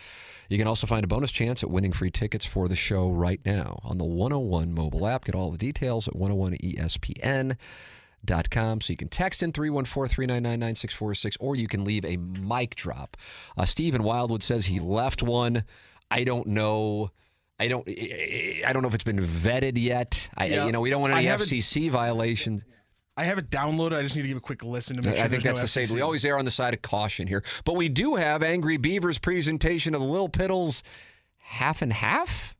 [0.50, 3.42] You can also find a bonus chance at winning free tickets for the show right
[3.46, 5.26] now on the 101 mobile app.
[5.26, 6.16] Get all the details at
[6.58, 8.82] 101ESPN.com.
[8.82, 13.18] So you can text in 314 399 9646 or you can leave a mic drop.
[13.58, 15.64] Uh, Stephen Wildwood says he left one.
[16.12, 17.12] I don't know.
[17.58, 17.88] I don't.
[17.88, 20.28] I don't know if it's been vetted yet.
[20.36, 20.66] I, Yeah.
[20.66, 22.64] you know, we don't want any FCC violations.
[23.18, 23.98] I have it downloaded.
[23.98, 25.64] I just need to give a quick listen to make sure I think that's no
[25.64, 25.88] the same.
[25.96, 29.20] We always err on the side of caution here, but we do have Angry Beaver's
[29.20, 30.82] presentation of the Little Piddles
[31.38, 32.55] half and half.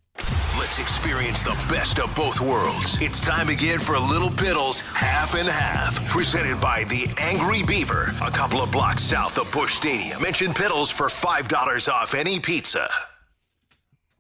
[0.58, 2.98] Let's experience the best of both worlds.
[3.02, 8.32] It's time again for Little Piddles Half and Half, presented by the Angry Beaver, a
[8.32, 10.22] couple of blocks south of Busch Stadium.
[10.22, 12.90] Mention Piddles for $5 off any pizza.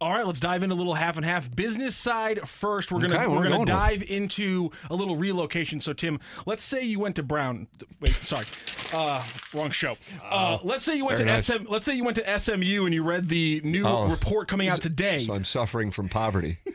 [0.05, 1.49] All right, let's dive into a little half and half.
[1.55, 2.91] Business side first.
[2.91, 3.69] We're gonna Okay, we're gonna going with?
[3.69, 5.79] dive into a little relocation.
[5.79, 7.65] So Tim, let's say you went to Brown.
[7.99, 8.45] Wait, sorry,
[8.93, 9.97] uh, wrong show.
[10.29, 11.47] Uh, let's say you went to nice.
[11.47, 11.65] SM.
[11.67, 14.07] Let's say you went to SMU and you read the new Oh.
[14.07, 15.25] report coming out today.
[15.25, 16.57] So I'm suffering from poverty.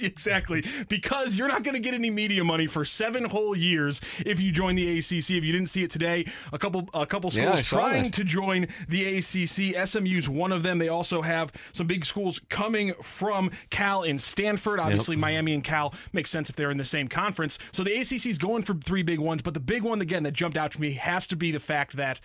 [0.02, 4.40] exactly because you're not going to get any media money for seven whole years if
[4.40, 5.12] you join the ACC.
[5.12, 8.68] If you didn't see it today, a couple a couple schools saw trying to join
[8.88, 9.86] the ACC.
[9.86, 10.78] SMU's one of them.
[10.78, 14.80] They also have some big schools coming from Cal and Stanford.
[14.80, 17.58] Obviously, Miami and Cal makes sense if they're in the same conference.
[17.72, 20.32] So the ACC is going for three big ones, but the big one again that
[20.32, 22.20] jumped out to me has to be the fact that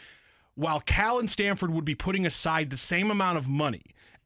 [0.56, 3.84] while Cal and Stanford would be putting aside the same amount of money,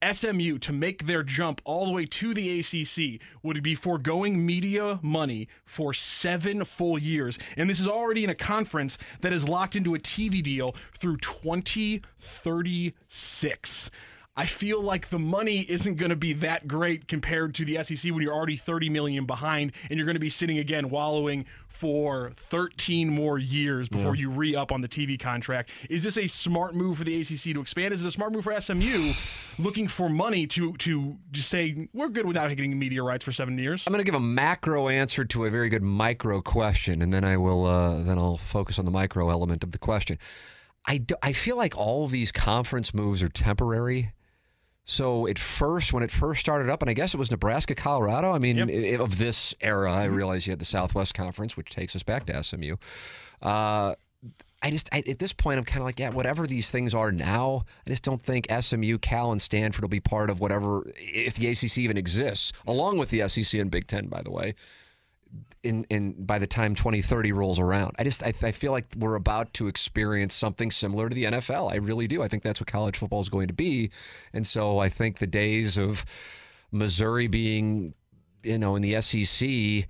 [0.10, 5.00] SMU to make their jump all the way to the ACC would be foregoing media
[5.02, 7.38] money for seven full years.
[7.56, 11.18] And this is already in a conference that is locked into a TV deal through
[11.18, 13.92] 2036.
[14.38, 18.14] I feel like the money isn't going to be that great compared to the SEC
[18.14, 22.32] when you're already 30 million behind and you're going to be sitting again wallowing for
[22.38, 25.70] 13 more years before you re-up on the TV contract.
[25.90, 27.94] Is this a smart move for the ACC to expand?
[27.94, 29.12] Is it a smart move for SMU
[29.60, 33.58] looking for money to to just say we're good without getting media rights for 7
[33.58, 33.84] years?
[33.86, 37.26] I'm going to give a macro answer to a very good micro question, and then
[37.26, 40.18] I will uh, then I'll focus on the micro element of the question.
[40.86, 44.14] I, do, I feel like all of these conference moves are temporary.
[44.92, 48.34] So at first, when it first started up, and I guess it was Nebraska, Colorado.
[48.34, 49.00] I mean, Yep.
[49.00, 52.44] of this era, I realize you had the Southwest Conference, which takes us back to
[52.44, 52.76] SMU.
[53.42, 53.96] Uh,
[54.62, 57.12] I just I, at this point I'm kind of like yeah whatever these things are
[57.12, 61.34] now I just don't think SMU Cal and Stanford will be part of whatever if
[61.36, 64.54] the ACC even exists along with the SEC and Big Ten by the way
[65.64, 69.16] in in by the time 2030 rolls around I just I, I feel like we're
[69.16, 72.68] about to experience something similar to the NFL I really do I think that's what
[72.68, 73.92] college football is going to be
[74.34, 76.04] and so I think the days of
[76.72, 77.94] Missouri being
[78.44, 79.88] you know in the SEC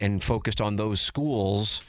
[0.00, 1.80] and focused on those schools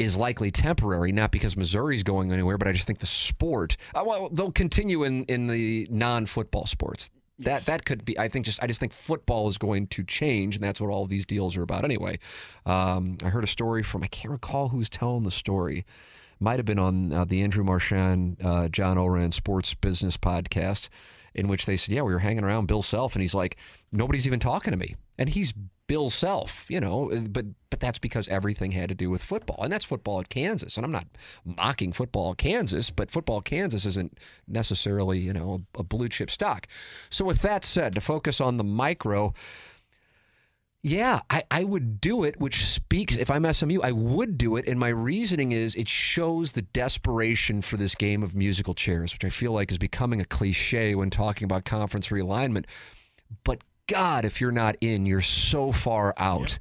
[0.00, 3.76] is likely temporary, not because Missouri's going anywhere, but I just think the sport.
[3.94, 7.10] Uh, well, they'll continue in in the non-football sports.
[7.44, 8.18] That that could be.
[8.18, 11.04] I think just I just think football is going to change, and that's what all
[11.04, 12.18] of these deals are about anyway.
[12.66, 15.84] Um, I heard a story from I can't recall who's telling the story.
[16.38, 20.88] Might have been on uh, the Andrew Marchand, uh, John Ourand Sports Business podcast,
[21.34, 23.56] in which they said, "Yeah, we were hanging around Bill Self, and he's like,
[23.92, 25.52] nobody's even talking to me, and he's
[25.90, 29.72] Bill Self, you know, but but that's because everything had to do with football, and
[29.72, 30.76] that's football at Kansas.
[30.76, 31.08] And I'm not
[31.44, 36.08] mocking football at Kansas, but football at Kansas isn't necessarily, you know, a, a blue
[36.08, 36.68] chip stock.
[37.10, 39.34] So with that said, to focus on the micro.
[40.82, 44.66] Yeah, I, I would do it, which speaks, if I'm SMU, I would do it.
[44.66, 49.24] And my reasoning is it shows the desperation for this game of musical chairs, which
[49.24, 52.64] I feel like is becoming a cliche when talking about conference realignment.
[53.44, 56.60] But God, if you're not in, you're so far out.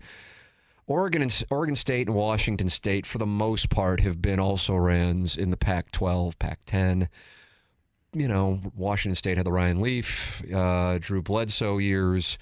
[0.88, 5.38] Oregon and Oregon State and Washington State, for the most part, have been also rans
[5.38, 7.08] in the Pac-12, Pac-10.
[8.14, 12.40] You know, Washington State had the Ryan Leaf, uh, Drew Bledsoe years.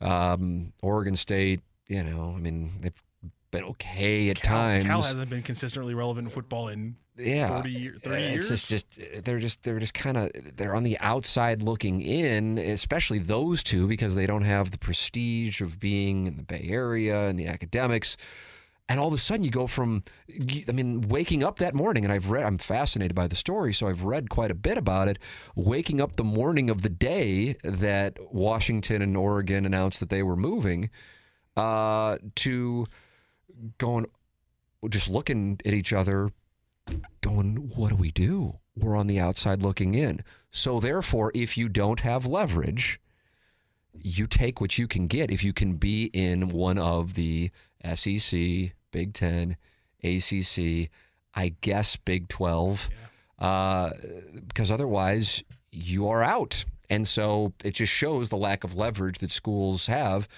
[0.00, 3.04] Um, Oregon State, you know, I mean, they've
[3.52, 4.84] been okay at Cal, times.
[4.86, 8.66] Cal hasn't been consistently relevant in football in yeah, 30, year- 30 it's years.
[8.66, 13.18] just, just they're just they're just kind of they're on the outside looking in, especially
[13.20, 17.38] those two because they don't have the prestige of being in the Bay Area and
[17.38, 18.16] the academics.
[18.88, 20.02] And all of a sudden, you go from,
[20.68, 23.86] I mean, waking up that morning, and I've read, I'm fascinated by the story, so
[23.86, 25.18] I've read quite a bit about it.
[25.54, 30.36] Waking up the morning of the day that Washington and Oregon announced that they were
[30.36, 30.90] moving,
[31.56, 32.86] uh, to
[33.78, 34.06] going,
[34.88, 36.30] just looking at each other,
[37.20, 38.58] going, what do we do?
[38.76, 40.22] We're on the outside looking in.
[40.50, 43.00] So, therefore, if you don't have leverage,
[43.94, 45.30] you take what you can get.
[45.30, 47.50] If you can be in one of the
[47.94, 49.56] SEC, Big Ten,
[50.02, 50.90] ACC,
[51.34, 52.88] I guess Big 12,
[53.38, 53.90] uh,
[54.46, 56.64] because otherwise you are out.
[56.88, 60.28] And so it just shows the lack of leverage that schools have.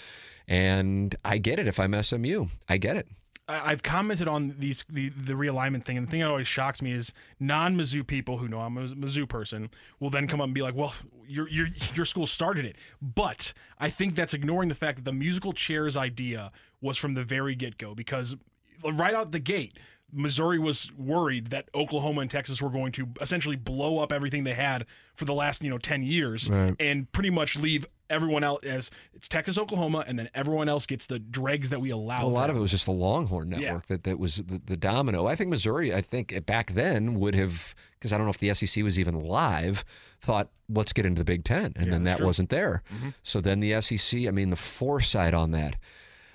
[0.46, 2.46] And I get it if I'm SMU.
[2.68, 3.09] I get it.
[3.46, 6.92] I've commented on these the, the realignment thing, and the thing that always shocks me
[6.92, 10.62] is non-Mizzou people who know I'm a Mizzou person will then come up and be
[10.62, 10.94] like, "Well,
[11.26, 15.12] your your your school started it," but I think that's ignoring the fact that the
[15.12, 18.35] musical chairs idea was from the very get-go because
[18.83, 19.78] right out the gate.
[20.16, 24.54] Missouri was worried that Oklahoma and Texas were going to essentially blow up everything they
[24.54, 28.90] had for the last, you know, 10 years and pretty much leave everyone else as
[29.14, 32.25] it's Texas, Oklahoma, and then everyone else gets the dregs that we allow.
[32.25, 33.59] A lot of it was just the Longhorn Yeah.
[33.59, 35.27] network that, that was the, the domino.
[35.27, 38.53] I think Missouri, I think back then would have, because I don't know if the
[38.55, 39.85] SEC was even live,
[40.21, 41.73] thought, let's get into the Big Ten.
[41.77, 42.27] And then that true.
[42.27, 42.83] wasn't there.
[42.95, 43.09] Mm-hmm.
[43.23, 45.77] So then the SEC, I mean, the foresight on that.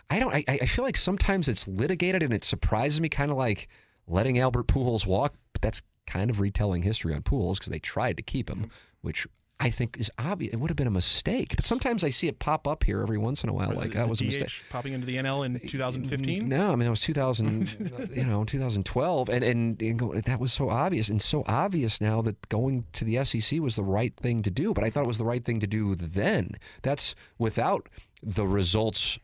[0.10, 3.38] I don't, I, I feel like sometimes it's litigated and it surprises me, kind of
[3.38, 3.67] like
[4.08, 8.17] letting Albert Pujols walk, but that's kind of retelling history on Pujols because they tried
[8.17, 8.63] to keep Mm-hmm.
[8.63, 9.27] him, which
[9.61, 10.53] I think is obvious.
[10.53, 11.53] It would have been a mistake.
[11.55, 13.91] But sometimes I see it pop up here every once in a while, Or like
[13.91, 14.51] that was a mistake.
[14.69, 16.47] Popping into the NL in 2015.
[16.47, 20.69] No, I mean it was 2000, you know, 2012, and and, and that was so
[20.69, 24.49] obvious and so obvious now that going to the SEC was the right thing to
[24.51, 24.73] do.
[24.73, 26.51] But I thought it was the right thing to do then.
[26.81, 27.89] That's without
[28.23, 29.19] the results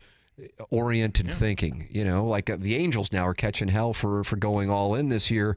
[0.70, 1.88] oriented thinking.
[1.90, 5.08] You know, like uh, the Angels now are catching hell for for going all in
[5.08, 5.56] this year.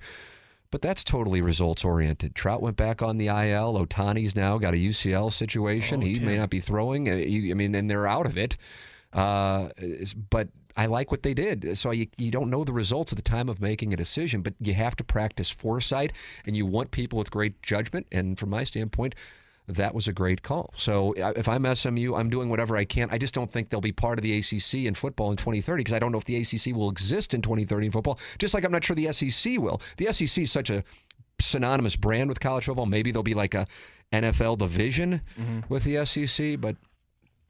[0.71, 2.35] But that's totally results oriented.
[2.35, 3.73] Trout went back on the IL.
[3.73, 6.03] Ohtani's now got a UCL situation.
[6.03, 7.09] Oh, he may not be throwing.
[7.09, 8.55] Uh, I mean, and they're out of it.
[9.11, 9.69] Uh,
[10.29, 11.77] but I like what they did.
[11.77, 14.53] So you, you don't know the results at the time of making a decision, but
[14.59, 16.13] you have to practice foresight
[16.45, 18.07] and you want people with great judgment.
[18.11, 19.15] And from my standpoint,
[19.69, 20.73] that was a great call.
[20.75, 23.09] So if I'm SMU, I'm doing whatever I can.
[23.11, 25.93] I just don't think they'll be part of the ACC in football in 2030 because
[25.93, 28.71] I don't know if the ACC will exist in 2030 in football, just like I'm
[28.71, 29.81] not sure the SEC will.
[29.97, 30.83] The SEC is such a
[31.39, 32.85] synonymous brand with college football.
[32.85, 33.67] Maybe there'll be like a
[34.11, 35.59] NFL division mm-hmm.
[35.69, 36.75] with the SEC, but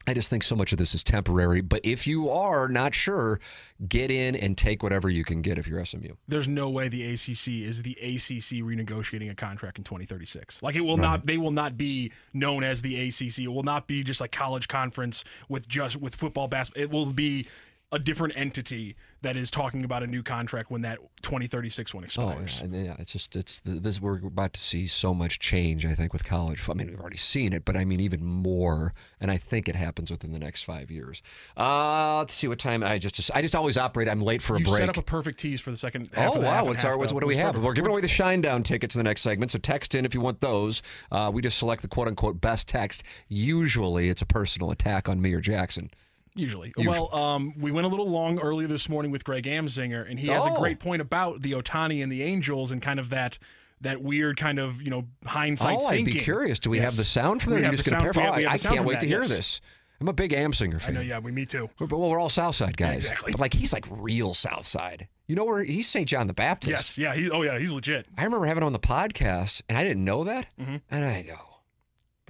[0.06, 1.60] I just think so much of this is temporary.
[1.60, 3.38] But if you are not sure,
[3.86, 6.14] get in and take whatever you can get if you're SMU.
[6.26, 10.62] There's no way the ACC is the ACC renegotiating a contract in 2036.
[10.62, 11.26] Like it will not.
[11.26, 13.40] They will not be known as the ACC.
[13.40, 16.82] It will not be just like college conference with just with football, basketball.
[16.82, 17.46] It will be
[17.92, 22.58] a different entity that is talking about a new contract when that 2036 one expires.
[22.60, 24.00] yeah, and yeah, it's just it's the, this.
[24.00, 25.84] We're about to see so much change.
[25.84, 26.62] I think with college.
[26.68, 28.94] I mean, we've already seen it, but I mean even more.
[29.20, 31.20] And I think it happens within the next five years.
[31.56, 32.82] Uh, let's see what time.
[32.82, 34.08] I just I just always operate.
[34.08, 34.78] I'm late for a you break.
[34.78, 36.08] set up a perfect tease for the second.
[36.12, 36.64] Half Oh of the wow!
[36.64, 37.52] What's half, our what's, what do we have?
[37.52, 37.64] perfect.
[37.64, 39.50] We're giving away the Shinedown tickets in the next segment.
[39.50, 40.80] So text in if you want those.
[41.10, 43.02] Uh, we just select the quote unquote best text.
[43.28, 45.90] Usually it's a personal attack on me or Jackson.
[46.34, 46.72] Usually.
[46.76, 50.28] Well, um, we went a little long earlier this morning with Greg Amsinger, and he
[50.28, 50.56] has a Oh.
[50.58, 53.38] great point about the Ohtani and the Angels and kind of that
[53.82, 56.58] that weird kind of you know hindsight oh, I'd be curious.
[56.58, 57.62] Do we have the sound from there?
[57.62, 58.22] You're just going to sound- pair.
[58.22, 59.28] we have- we have I can't wait that, to hear yes.
[59.30, 59.60] this.
[60.02, 60.94] I'm a big Amsinger I fan.
[60.94, 61.00] know.
[61.02, 61.68] Yeah, we me too.
[61.78, 63.04] We're, well, we're all Southside guys.
[63.04, 63.32] exactly.
[63.32, 65.08] But like he's like real Southside.
[65.26, 66.08] You know where he's St.
[66.08, 66.70] John the Baptist.
[66.70, 66.98] Yes.
[66.98, 67.14] Yeah.
[67.14, 67.58] He, oh yeah.
[67.58, 68.06] He's legit.
[68.16, 70.46] I remember having him on the podcast, and I didn't know that.
[70.60, 70.76] Mm-hmm.
[70.90, 71.36] And I go,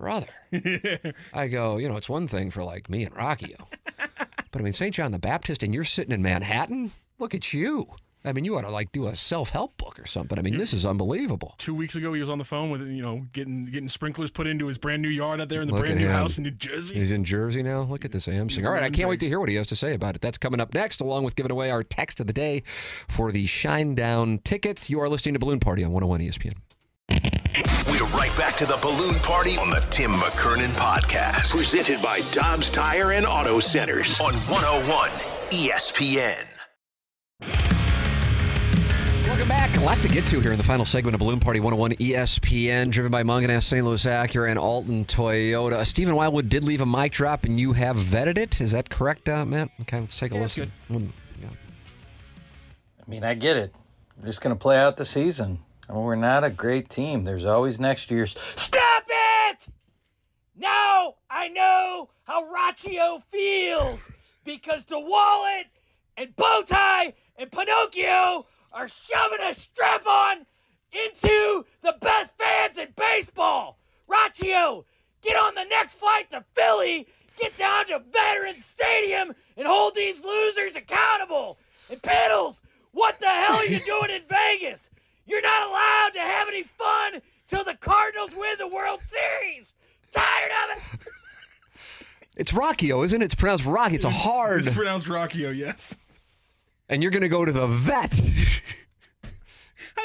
[0.01, 0.27] brother.
[1.35, 3.67] I go, you know, it's one thing for like me and Rocchio,
[4.51, 4.95] but I mean, St.
[4.95, 6.93] John the Baptist, and you're sitting in Manhattan.
[7.19, 7.87] Look at you.
[8.23, 10.39] I mean, you ought to like do a self-help book or something.
[10.39, 11.55] I mean, this is unbelievable.
[11.57, 14.47] Two weeks ago, he was on the phone with you know getting getting sprinklers put
[14.47, 16.13] into his brand new yard out there in the Look brand new him.
[16.13, 16.97] house in New Jersey.
[16.97, 17.83] He's in Jersey now.
[17.83, 18.67] Look at this Amsing.
[18.67, 20.21] All right, I can't wait to hear what he has to say about it.
[20.23, 22.63] That's coming up next, along with giving away our text of the day
[23.09, 24.91] for the Shinedown tickets.
[24.91, 26.57] You are listening to Balloon Party on 101 ESPN.
[28.31, 31.51] We're right back to the balloon party on the Tim McKernan podcast.
[31.57, 35.11] Presented by Dobbs Tire and Auto Centers on 101
[35.51, 36.47] ESPN.
[39.27, 39.77] Welcome back.
[39.77, 42.91] A lot to get to here in the final segment of Balloon Party 101 ESPN,
[42.91, 43.85] driven by Mungenast, St.
[43.85, 45.75] Louis Acura, and Alton Toyota.
[45.75, 48.61] Uh, Stephen Wildwood did leave a mic drop, and you have vetted it.
[48.61, 49.71] Is that correct, uh, Matt?
[49.83, 50.73] Okay, let's take a Yeah, listen.
[50.91, 51.09] Mm,
[51.41, 51.49] yeah.
[53.07, 53.75] I mean, I get it.
[54.21, 55.61] We're just going to play out the season.
[55.91, 57.25] I mean, we're not a great team.
[57.25, 58.37] There's always next year's.
[58.55, 59.67] Stop it!
[60.57, 64.09] Now I know how Raccio feels
[64.45, 65.65] because DeWallet
[66.17, 70.47] and Bowtie and Pinocchio are shoving a strap on
[70.93, 73.77] into the best fans in baseball.
[74.07, 74.85] Raccio,
[75.23, 80.23] get on the next flight to Philly, get down to Veterans Stadium, and hold these
[80.23, 81.59] losers accountable.
[81.91, 82.61] And Piddles,
[82.93, 84.89] what the hell are you doing in Vegas?
[85.31, 89.75] You're not allowed to have any fun till the Cardinals win the World Series.
[90.13, 91.01] Tired of it?
[92.37, 93.25] It's Rockio, isn't it?
[93.27, 93.97] It's pronounced Rocky.
[93.97, 94.61] It's a hard.
[94.65, 95.55] It's pronounced Rockio.
[95.55, 95.97] Yes.
[96.89, 98.19] and you're going to go to the vet.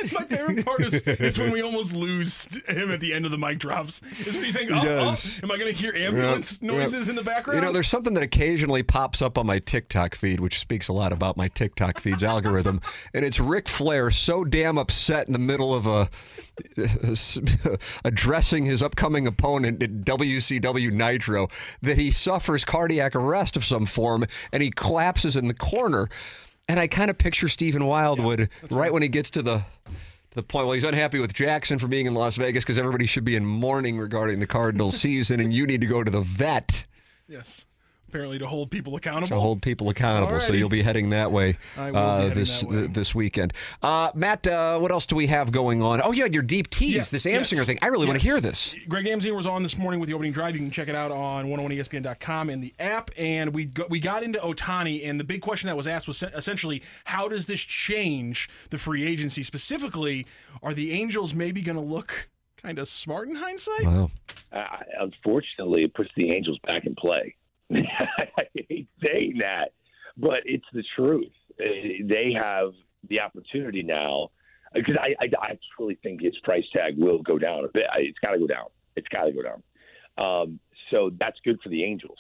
[0.14, 3.38] My favorite part is, is when we almost lose him at the end of the
[3.38, 4.02] mic drops.
[4.20, 7.12] Is when you think, oh, oh, am I going to hear ambulance Yeah, noises yeah.
[7.12, 7.60] in the background?
[7.60, 10.94] You know, there's something that occasionally pops up on my TikTok feed, which speaks a
[10.94, 12.82] lot about my TikTok feed's algorithm.
[13.14, 16.10] And it's Ric Flair so damn upset in the middle of a
[18.06, 21.48] addressing his upcoming opponent at WCW Nitro
[21.82, 26.10] that he suffers cardiac arrest of some form and he collapses in the corner.
[26.68, 30.44] And I kind of picture Stephen Wildwood right when he gets to the to the
[30.44, 30.66] point.
[30.66, 33.46] Well, he's unhappy with Jackson for being in Las Vegas because everybody should be in
[33.46, 36.86] mourning regarding the Cardinals season, and you need to go to the vet
[37.28, 37.66] yes.
[38.16, 39.28] Apparently to hold people accountable.
[39.28, 40.40] to hold people accountable.
[40.40, 42.76] So you'll be heading that way I will be uh, heading this that way.
[42.78, 43.54] th- this weekend.
[43.84, 46.00] Uh, Matt, uh, what else do we have going on?
[46.02, 47.78] Oh, yeah, your deep tease, Yeah, this yes, Amsinger thing.
[47.82, 48.74] I really want to hear this.
[48.88, 50.56] Greg Amsinger was on this morning with the opening drive.
[50.56, 53.12] You can check it out on 101ESPN.com and the app.
[53.18, 56.24] And we got, we got into Ohtani, and the big question that was asked was
[56.24, 59.44] essentially, how does this change the free agency?
[59.44, 60.26] Specifically,
[60.64, 62.30] are the Angels maybe going to look
[62.64, 63.84] kind of smart in hindsight?
[63.84, 64.12] Wow.
[64.54, 64.66] uh,
[65.02, 67.36] unfortunately, it puts the Angels back in play.
[67.74, 69.74] I hate saying that,
[70.18, 71.32] but it's the truth.
[71.60, 72.72] Uh, They have
[73.10, 74.30] the opportunity now
[74.74, 77.86] because I, I, I truly think its price tag will go down a bit.
[77.98, 78.66] It's got to go down.
[78.96, 79.64] It's got to go down.
[80.18, 80.60] Um,
[80.92, 82.18] so that's good for the Angels.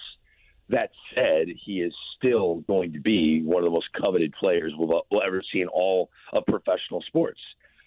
[0.69, 5.03] That said, he is still going to be one of the most coveted players we'll,
[5.11, 7.39] we'll ever see in all of professional sports.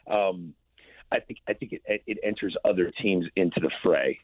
[0.08, 0.54] Um,
[1.10, 4.20] I think I think it, it enters other teams into the fray.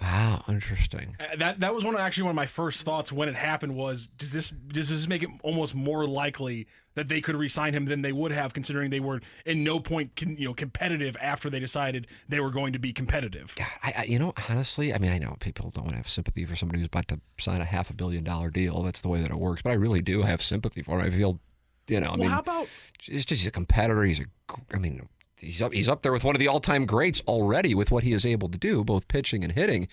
[0.00, 1.16] Wow, interesting.
[1.20, 3.76] Uh, That that was one of, actually one of my first thoughts when it happened
[3.76, 7.86] was does this does this make it almost more likely that they could re-sign him
[7.86, 11.48] than they would have considering they were in no point con, you know competitive after
[11.48, 13.54] they decided they were going to be competitive.
[13.56, 16.08] God, I, I, you know, honestly, I mean, I know people don't want to have
[16.08, 18.82] sympathy for somebody who's about to sign a half a billion dollar deal.
[18.82, 19.62] That's the way that it works.
[19.62, 21.06] But I really do have sympathy for him.
[21.06, 21.38] I feel,
[21.88, 22.68] you know, I Well, mean, how about
[23.00, 24.02] he's just he's a competitor.
[24.02, 24.24] He's a,
[24.72, 25.08] I mean,
[25.40, 28.04] he's up, he's up there with one of the all time greats already with what
[28.04, 29.88] he is able to do, both pitching and hitting.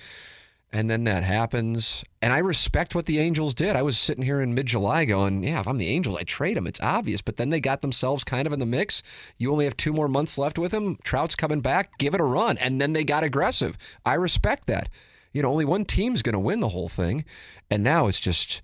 [0.74, 2.06] And then that happens.
[2.22, 3.76] And I respect what the Angels did.
[3.76, 6.56] I was sitting here in mid July going, yeah, if I'm the Angels, I trade
[6.56, 6.66] him.
[6.66, 7.22] It's obvious.
[7.22, 9.04] But then they got themselves kind of in the mix.
[9.38, 10.98] You only have two more months left with him.
[11.04, 11.98] Trout's coming back.
[11.98, 12.58] Give it a run.
[12.58, 13.78] And then they got aggressive.
[14.06, 14.88] I respect that.
[15.34, 17.26] You know, only one team's going to win the whole thing.
[17.70, 18.62] And now it's just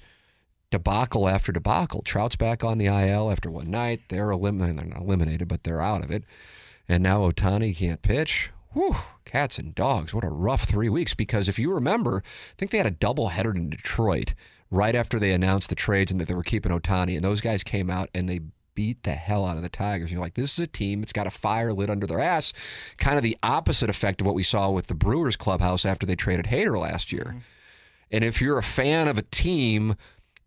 [0.72, 2.02] debacle after debacle.
[2.04, 4.02] Trout's back on the IL after one night.
[4.08, 4.78] They're eliminated.
[4.78, 6.24] They're not eliminated, but they're out of it.
[6.88, 8.52] And now Ohtani can't pitch.
[8.74, 10.14] Whew, cats and dogs.
[10.14, 11.14] What a rough three weeks.
[11.14, 14.34] Because if you remember, I think they had a doubleheader in Detroit
[14.70, 17.16] right after they announced the trades and that they were keeping Ohtani.
[17.16, 18.42] And those guys came out and they
[18.76, 20.12] beat the hell out of the Tigers.
[20.12, 22.54] You're like, this is a team that's got a fire lit under their ass.
[22.98, 26.16] Kind of the opposite effect of what we saw with the Brewers clubhouse after they
[26.16, 27.26] traded Hader last year.
[27.30, 27.40] Mm-hmm.
[28.12, 29.96] And if you're a fan of a team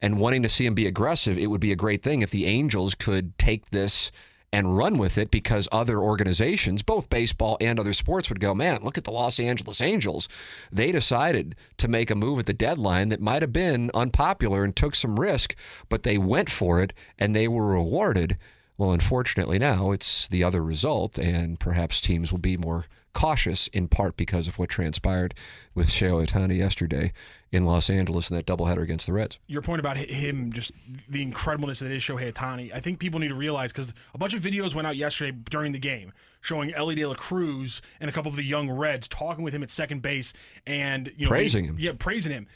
[0.01, 2.47] and wanting to see them be aggressive, it would be a great thing if the
[2.47, 4.13] Angels could take this
[4.53, 8.83] and run with it because other organizations, both baseball and other sports, would go, man,
[8.83, 10.29] look at the Los Angeles Angels.
[10.73, 14.75] They decided to make a move at the deadline that might have been unpopular and
[14.75, 15.55] took some risk,
[15.89, 18.37] but they went for it and they were rewarded.
[18.77, 23.89] Well, unfortunately, now it's the other result, and perhaps teams will be more cautious in
[23.89, 25.35] part because of what transpired
[25.75, 27.13] with Shohei Ohtani yesterday
[27.53, 29.39] in Los Angeles in that doubleheader against the Reds.
[29.47, 30.71] Your point about him, just
[31.09, 34.35] the incredibleness that is Shohei Ohtani, I think people need to realize because a bunch
[34.35, 38.13] of videos went out yesterday during the game showing Elly De La Cruz and a
[38.13, 40.33] couple of the young Reds talking with him at second base
[40.67, 41.77] and you know praising him.
[41.79, 42.47] Yeah, praising him.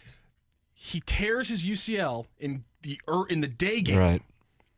[0.72, 3.98] He tears his UCL in the er, in the day game.
[3.98, 4.22] Right.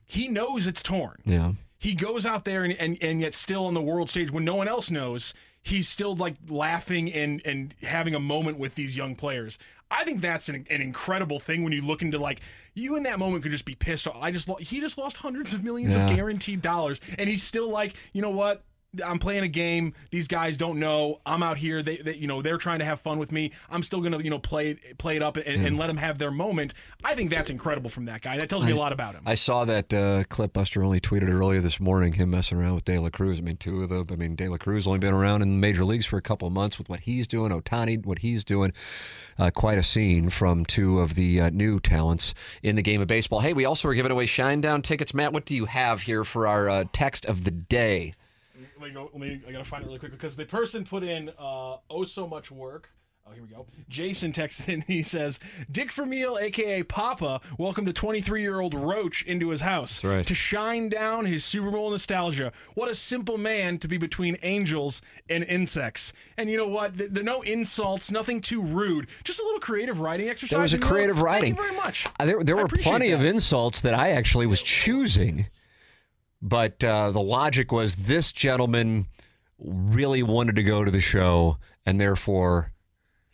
[0.04, 1.20] He knows it's torn.
[1.24, 1.52] Yeah.
[1.78, 4.54] He goes out there and, and, and yet still on the world stage when no
[4.54, 5.34] one else knows
[5.66, 9.58] he's still like laughing and and having a moment with these young players.
[9.90, 12.40] I think that's an, an incredible thing when you look into like
[12.74, 14.16] you in that moment could just be pissed off.
[14.20, 16.08] I just he just lost hundreds of millions yeah.
[16.08, 18.62] of guaranteed dollars, and he's still like, you know what?
[19.05, 19.95] I'm playing a game.
[20.11, 21.20] These guys don't know.
[21.26, 21.82] I'm out here.
[21.82, 23.53] They, they, you know, they're trying to have fun with me.
[23.70, 25.66] I'm still gonna, you know, play it, play it up and, mm.
[25.66, 26.74] and let them have their moment.
[27.05, 28.39] I think that's incredible from that guy.
[28.39, 29.22] That tells me I, a lot about him.
[29.26, 30.53] I saw that uh, clip.
[30.53, 32.14] Buster Olney tweeted earlier this morning.
[32.14, 33.39] Him messing around with De La Cruz.
[33.39, 34.07] I mean, two of the.
[34.11, 36.49] I mean, De La Cruz only been around in the major leagues for a couple
[36.49, 37.53] of months with what he's doing.
[37.53, 38.72] Ohtani, what he's doing.
[39.39, 42.32] Uh, quite a scene from two of the uh, new talents
[42.62, 43.41] in the game of baseball.
[43.41, 45.12] Hey, we also are giving away Shinedown tickets.
[45.12, 48.14] Matt, what do you have here for our uh, text of the day?
[48.78, 49.10] Let me go.
[49.12, 49.42] Let me.
[49.46, 52.50] I gotta find it really quick because the person put in uh, oh so much
[52.50, 52.90] work.
[53.28, 53.66] Oh, here we go.
[53.88, 54.80] Jason texted in.
[54.86, 60.24] He says, "Dick Vermeil, aka Papa, welcomed a 23-year-old Roach into his house right.
[60.24, 62.52] to shine down his Super Bowl nostalgia.
[62.74, 66.12] What a simple man to be between angels and insects.
[66.36, 66.96] And you know what?
[66.96, 69.08] There are no insults, nothing too rude.
[69.24, 70.50] Just a little creative writing exercise.
[70.50, 71.56] There was a creative writing.
[71.56, 72.06] Thank you very much.
[72.20, 73.16] Uh, there, there were plenty that.
[73.16, 75.46] of insults that I actually was choosing."
[76.43, 79.07] But uh, the logic was this gentleman
[79.59, 82.72] really wanted to go to the show, and therefore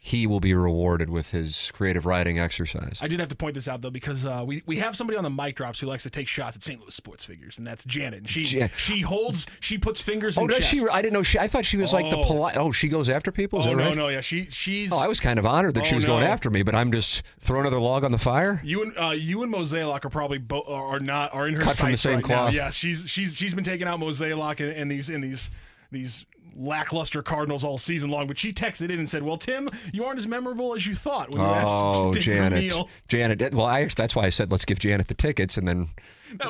[0.05, 2.99] he will be rewarded with his creative writing exercise.
[3.01, 5.23] I did have to point this out though because uh, we we have somebody on
[5.23, 6.81] the mic drops who likes to take shots at St.
[6.81, 8.19] Louis sports figures, and that's Janet.
[8.19, 10.37] And she Jan- she holds she puts fingers.
[10.37, 10.71] Oh, in does chests.
[10.73, 10.85] she?
[10.93, 11.39] I didn't know she.
[11.39, 11.99] I thought she was oh.
[11.99, 12.25] like the oh.
[12.25, 12.57] polite.
[12.57, 13.61] Oh, she goes after people.
[13.61, 13.97] Is oh that no right?
[13.97, 14.93] no yeah she she's.
[14.93, 16.15] Oh, I was kind of honored that oh, she was no.
[16.15, 18.61] going after me, but I'm just throwing another log on the fire.
[18.65, 21.77] You and uh, you and Mozeliak are probably bo- are not are in her cut
[21.77, 22.51] from the same right cloth.
[22.51, 22.57] Now.
[22.57, 25.49] Yeah, she's she's she's been taking out Mozeliak in, in these in these
[25.93, 26.27] these
[26.57, 28.27] lackluster Cardinals all season long.
[28.27, 31.31] But she texted in and said, "Well, Tim, you aren't as memorable as you thought
[31.31, 32.75] when you oh, asked Dick Janet.
[33.09, 33.55] Janet.
[33.55, 35.89] Well, I that's why I said let's give Janet the tickets, and then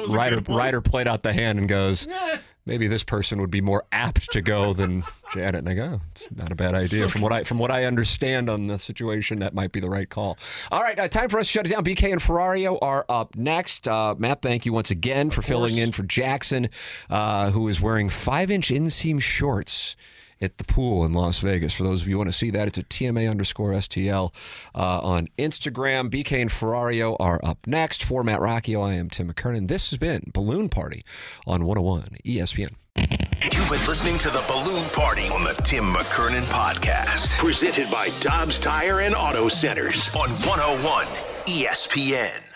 [0.09, 2.07] Ryder Ryder played out the hand and goes,
[2.67, 5.57] maybe this person would be more apt to go than Janet.
[5.57, 7.09] And I go, it's not a bad idea.
[7.09, 10.09] From what I from what I understand on the situation, that might be the right
[10.09, 10.39] call.
[10.71, 11.85] All right, uh, time for us to shut it down.
[11.85, 13.89] BK and Ferrario are up next.
[13.89, 16.69] Uh, Matt, thank you once again for filling in for Jackson,
[17.11, 19.97] uh, who is wearing five-inch inseam shorts
[20.43, 21.73] at the pool in Las Vegas.
[21.73, 24.35] For those of you who want to see that, it's at TMA underscore STL
[24.75, 26.11] uh, on Instagram.
[26.11, 28.05] BK and Ferrario are up next.
[28.05, 29.69] For Matt Rocchio, I am Tim McKernan.
[29.69, 31.05] This has been Balloon Party
[31.47, 32.75] on 101 ESPN.
[33.51, 38.61] You've been listening to the Balloon Party on the Tim McKernan Podcast, presented by Dobbs
[38.61, 41.07] Tire and Auto Centers on 101
[41.47, 42.52] ESPN.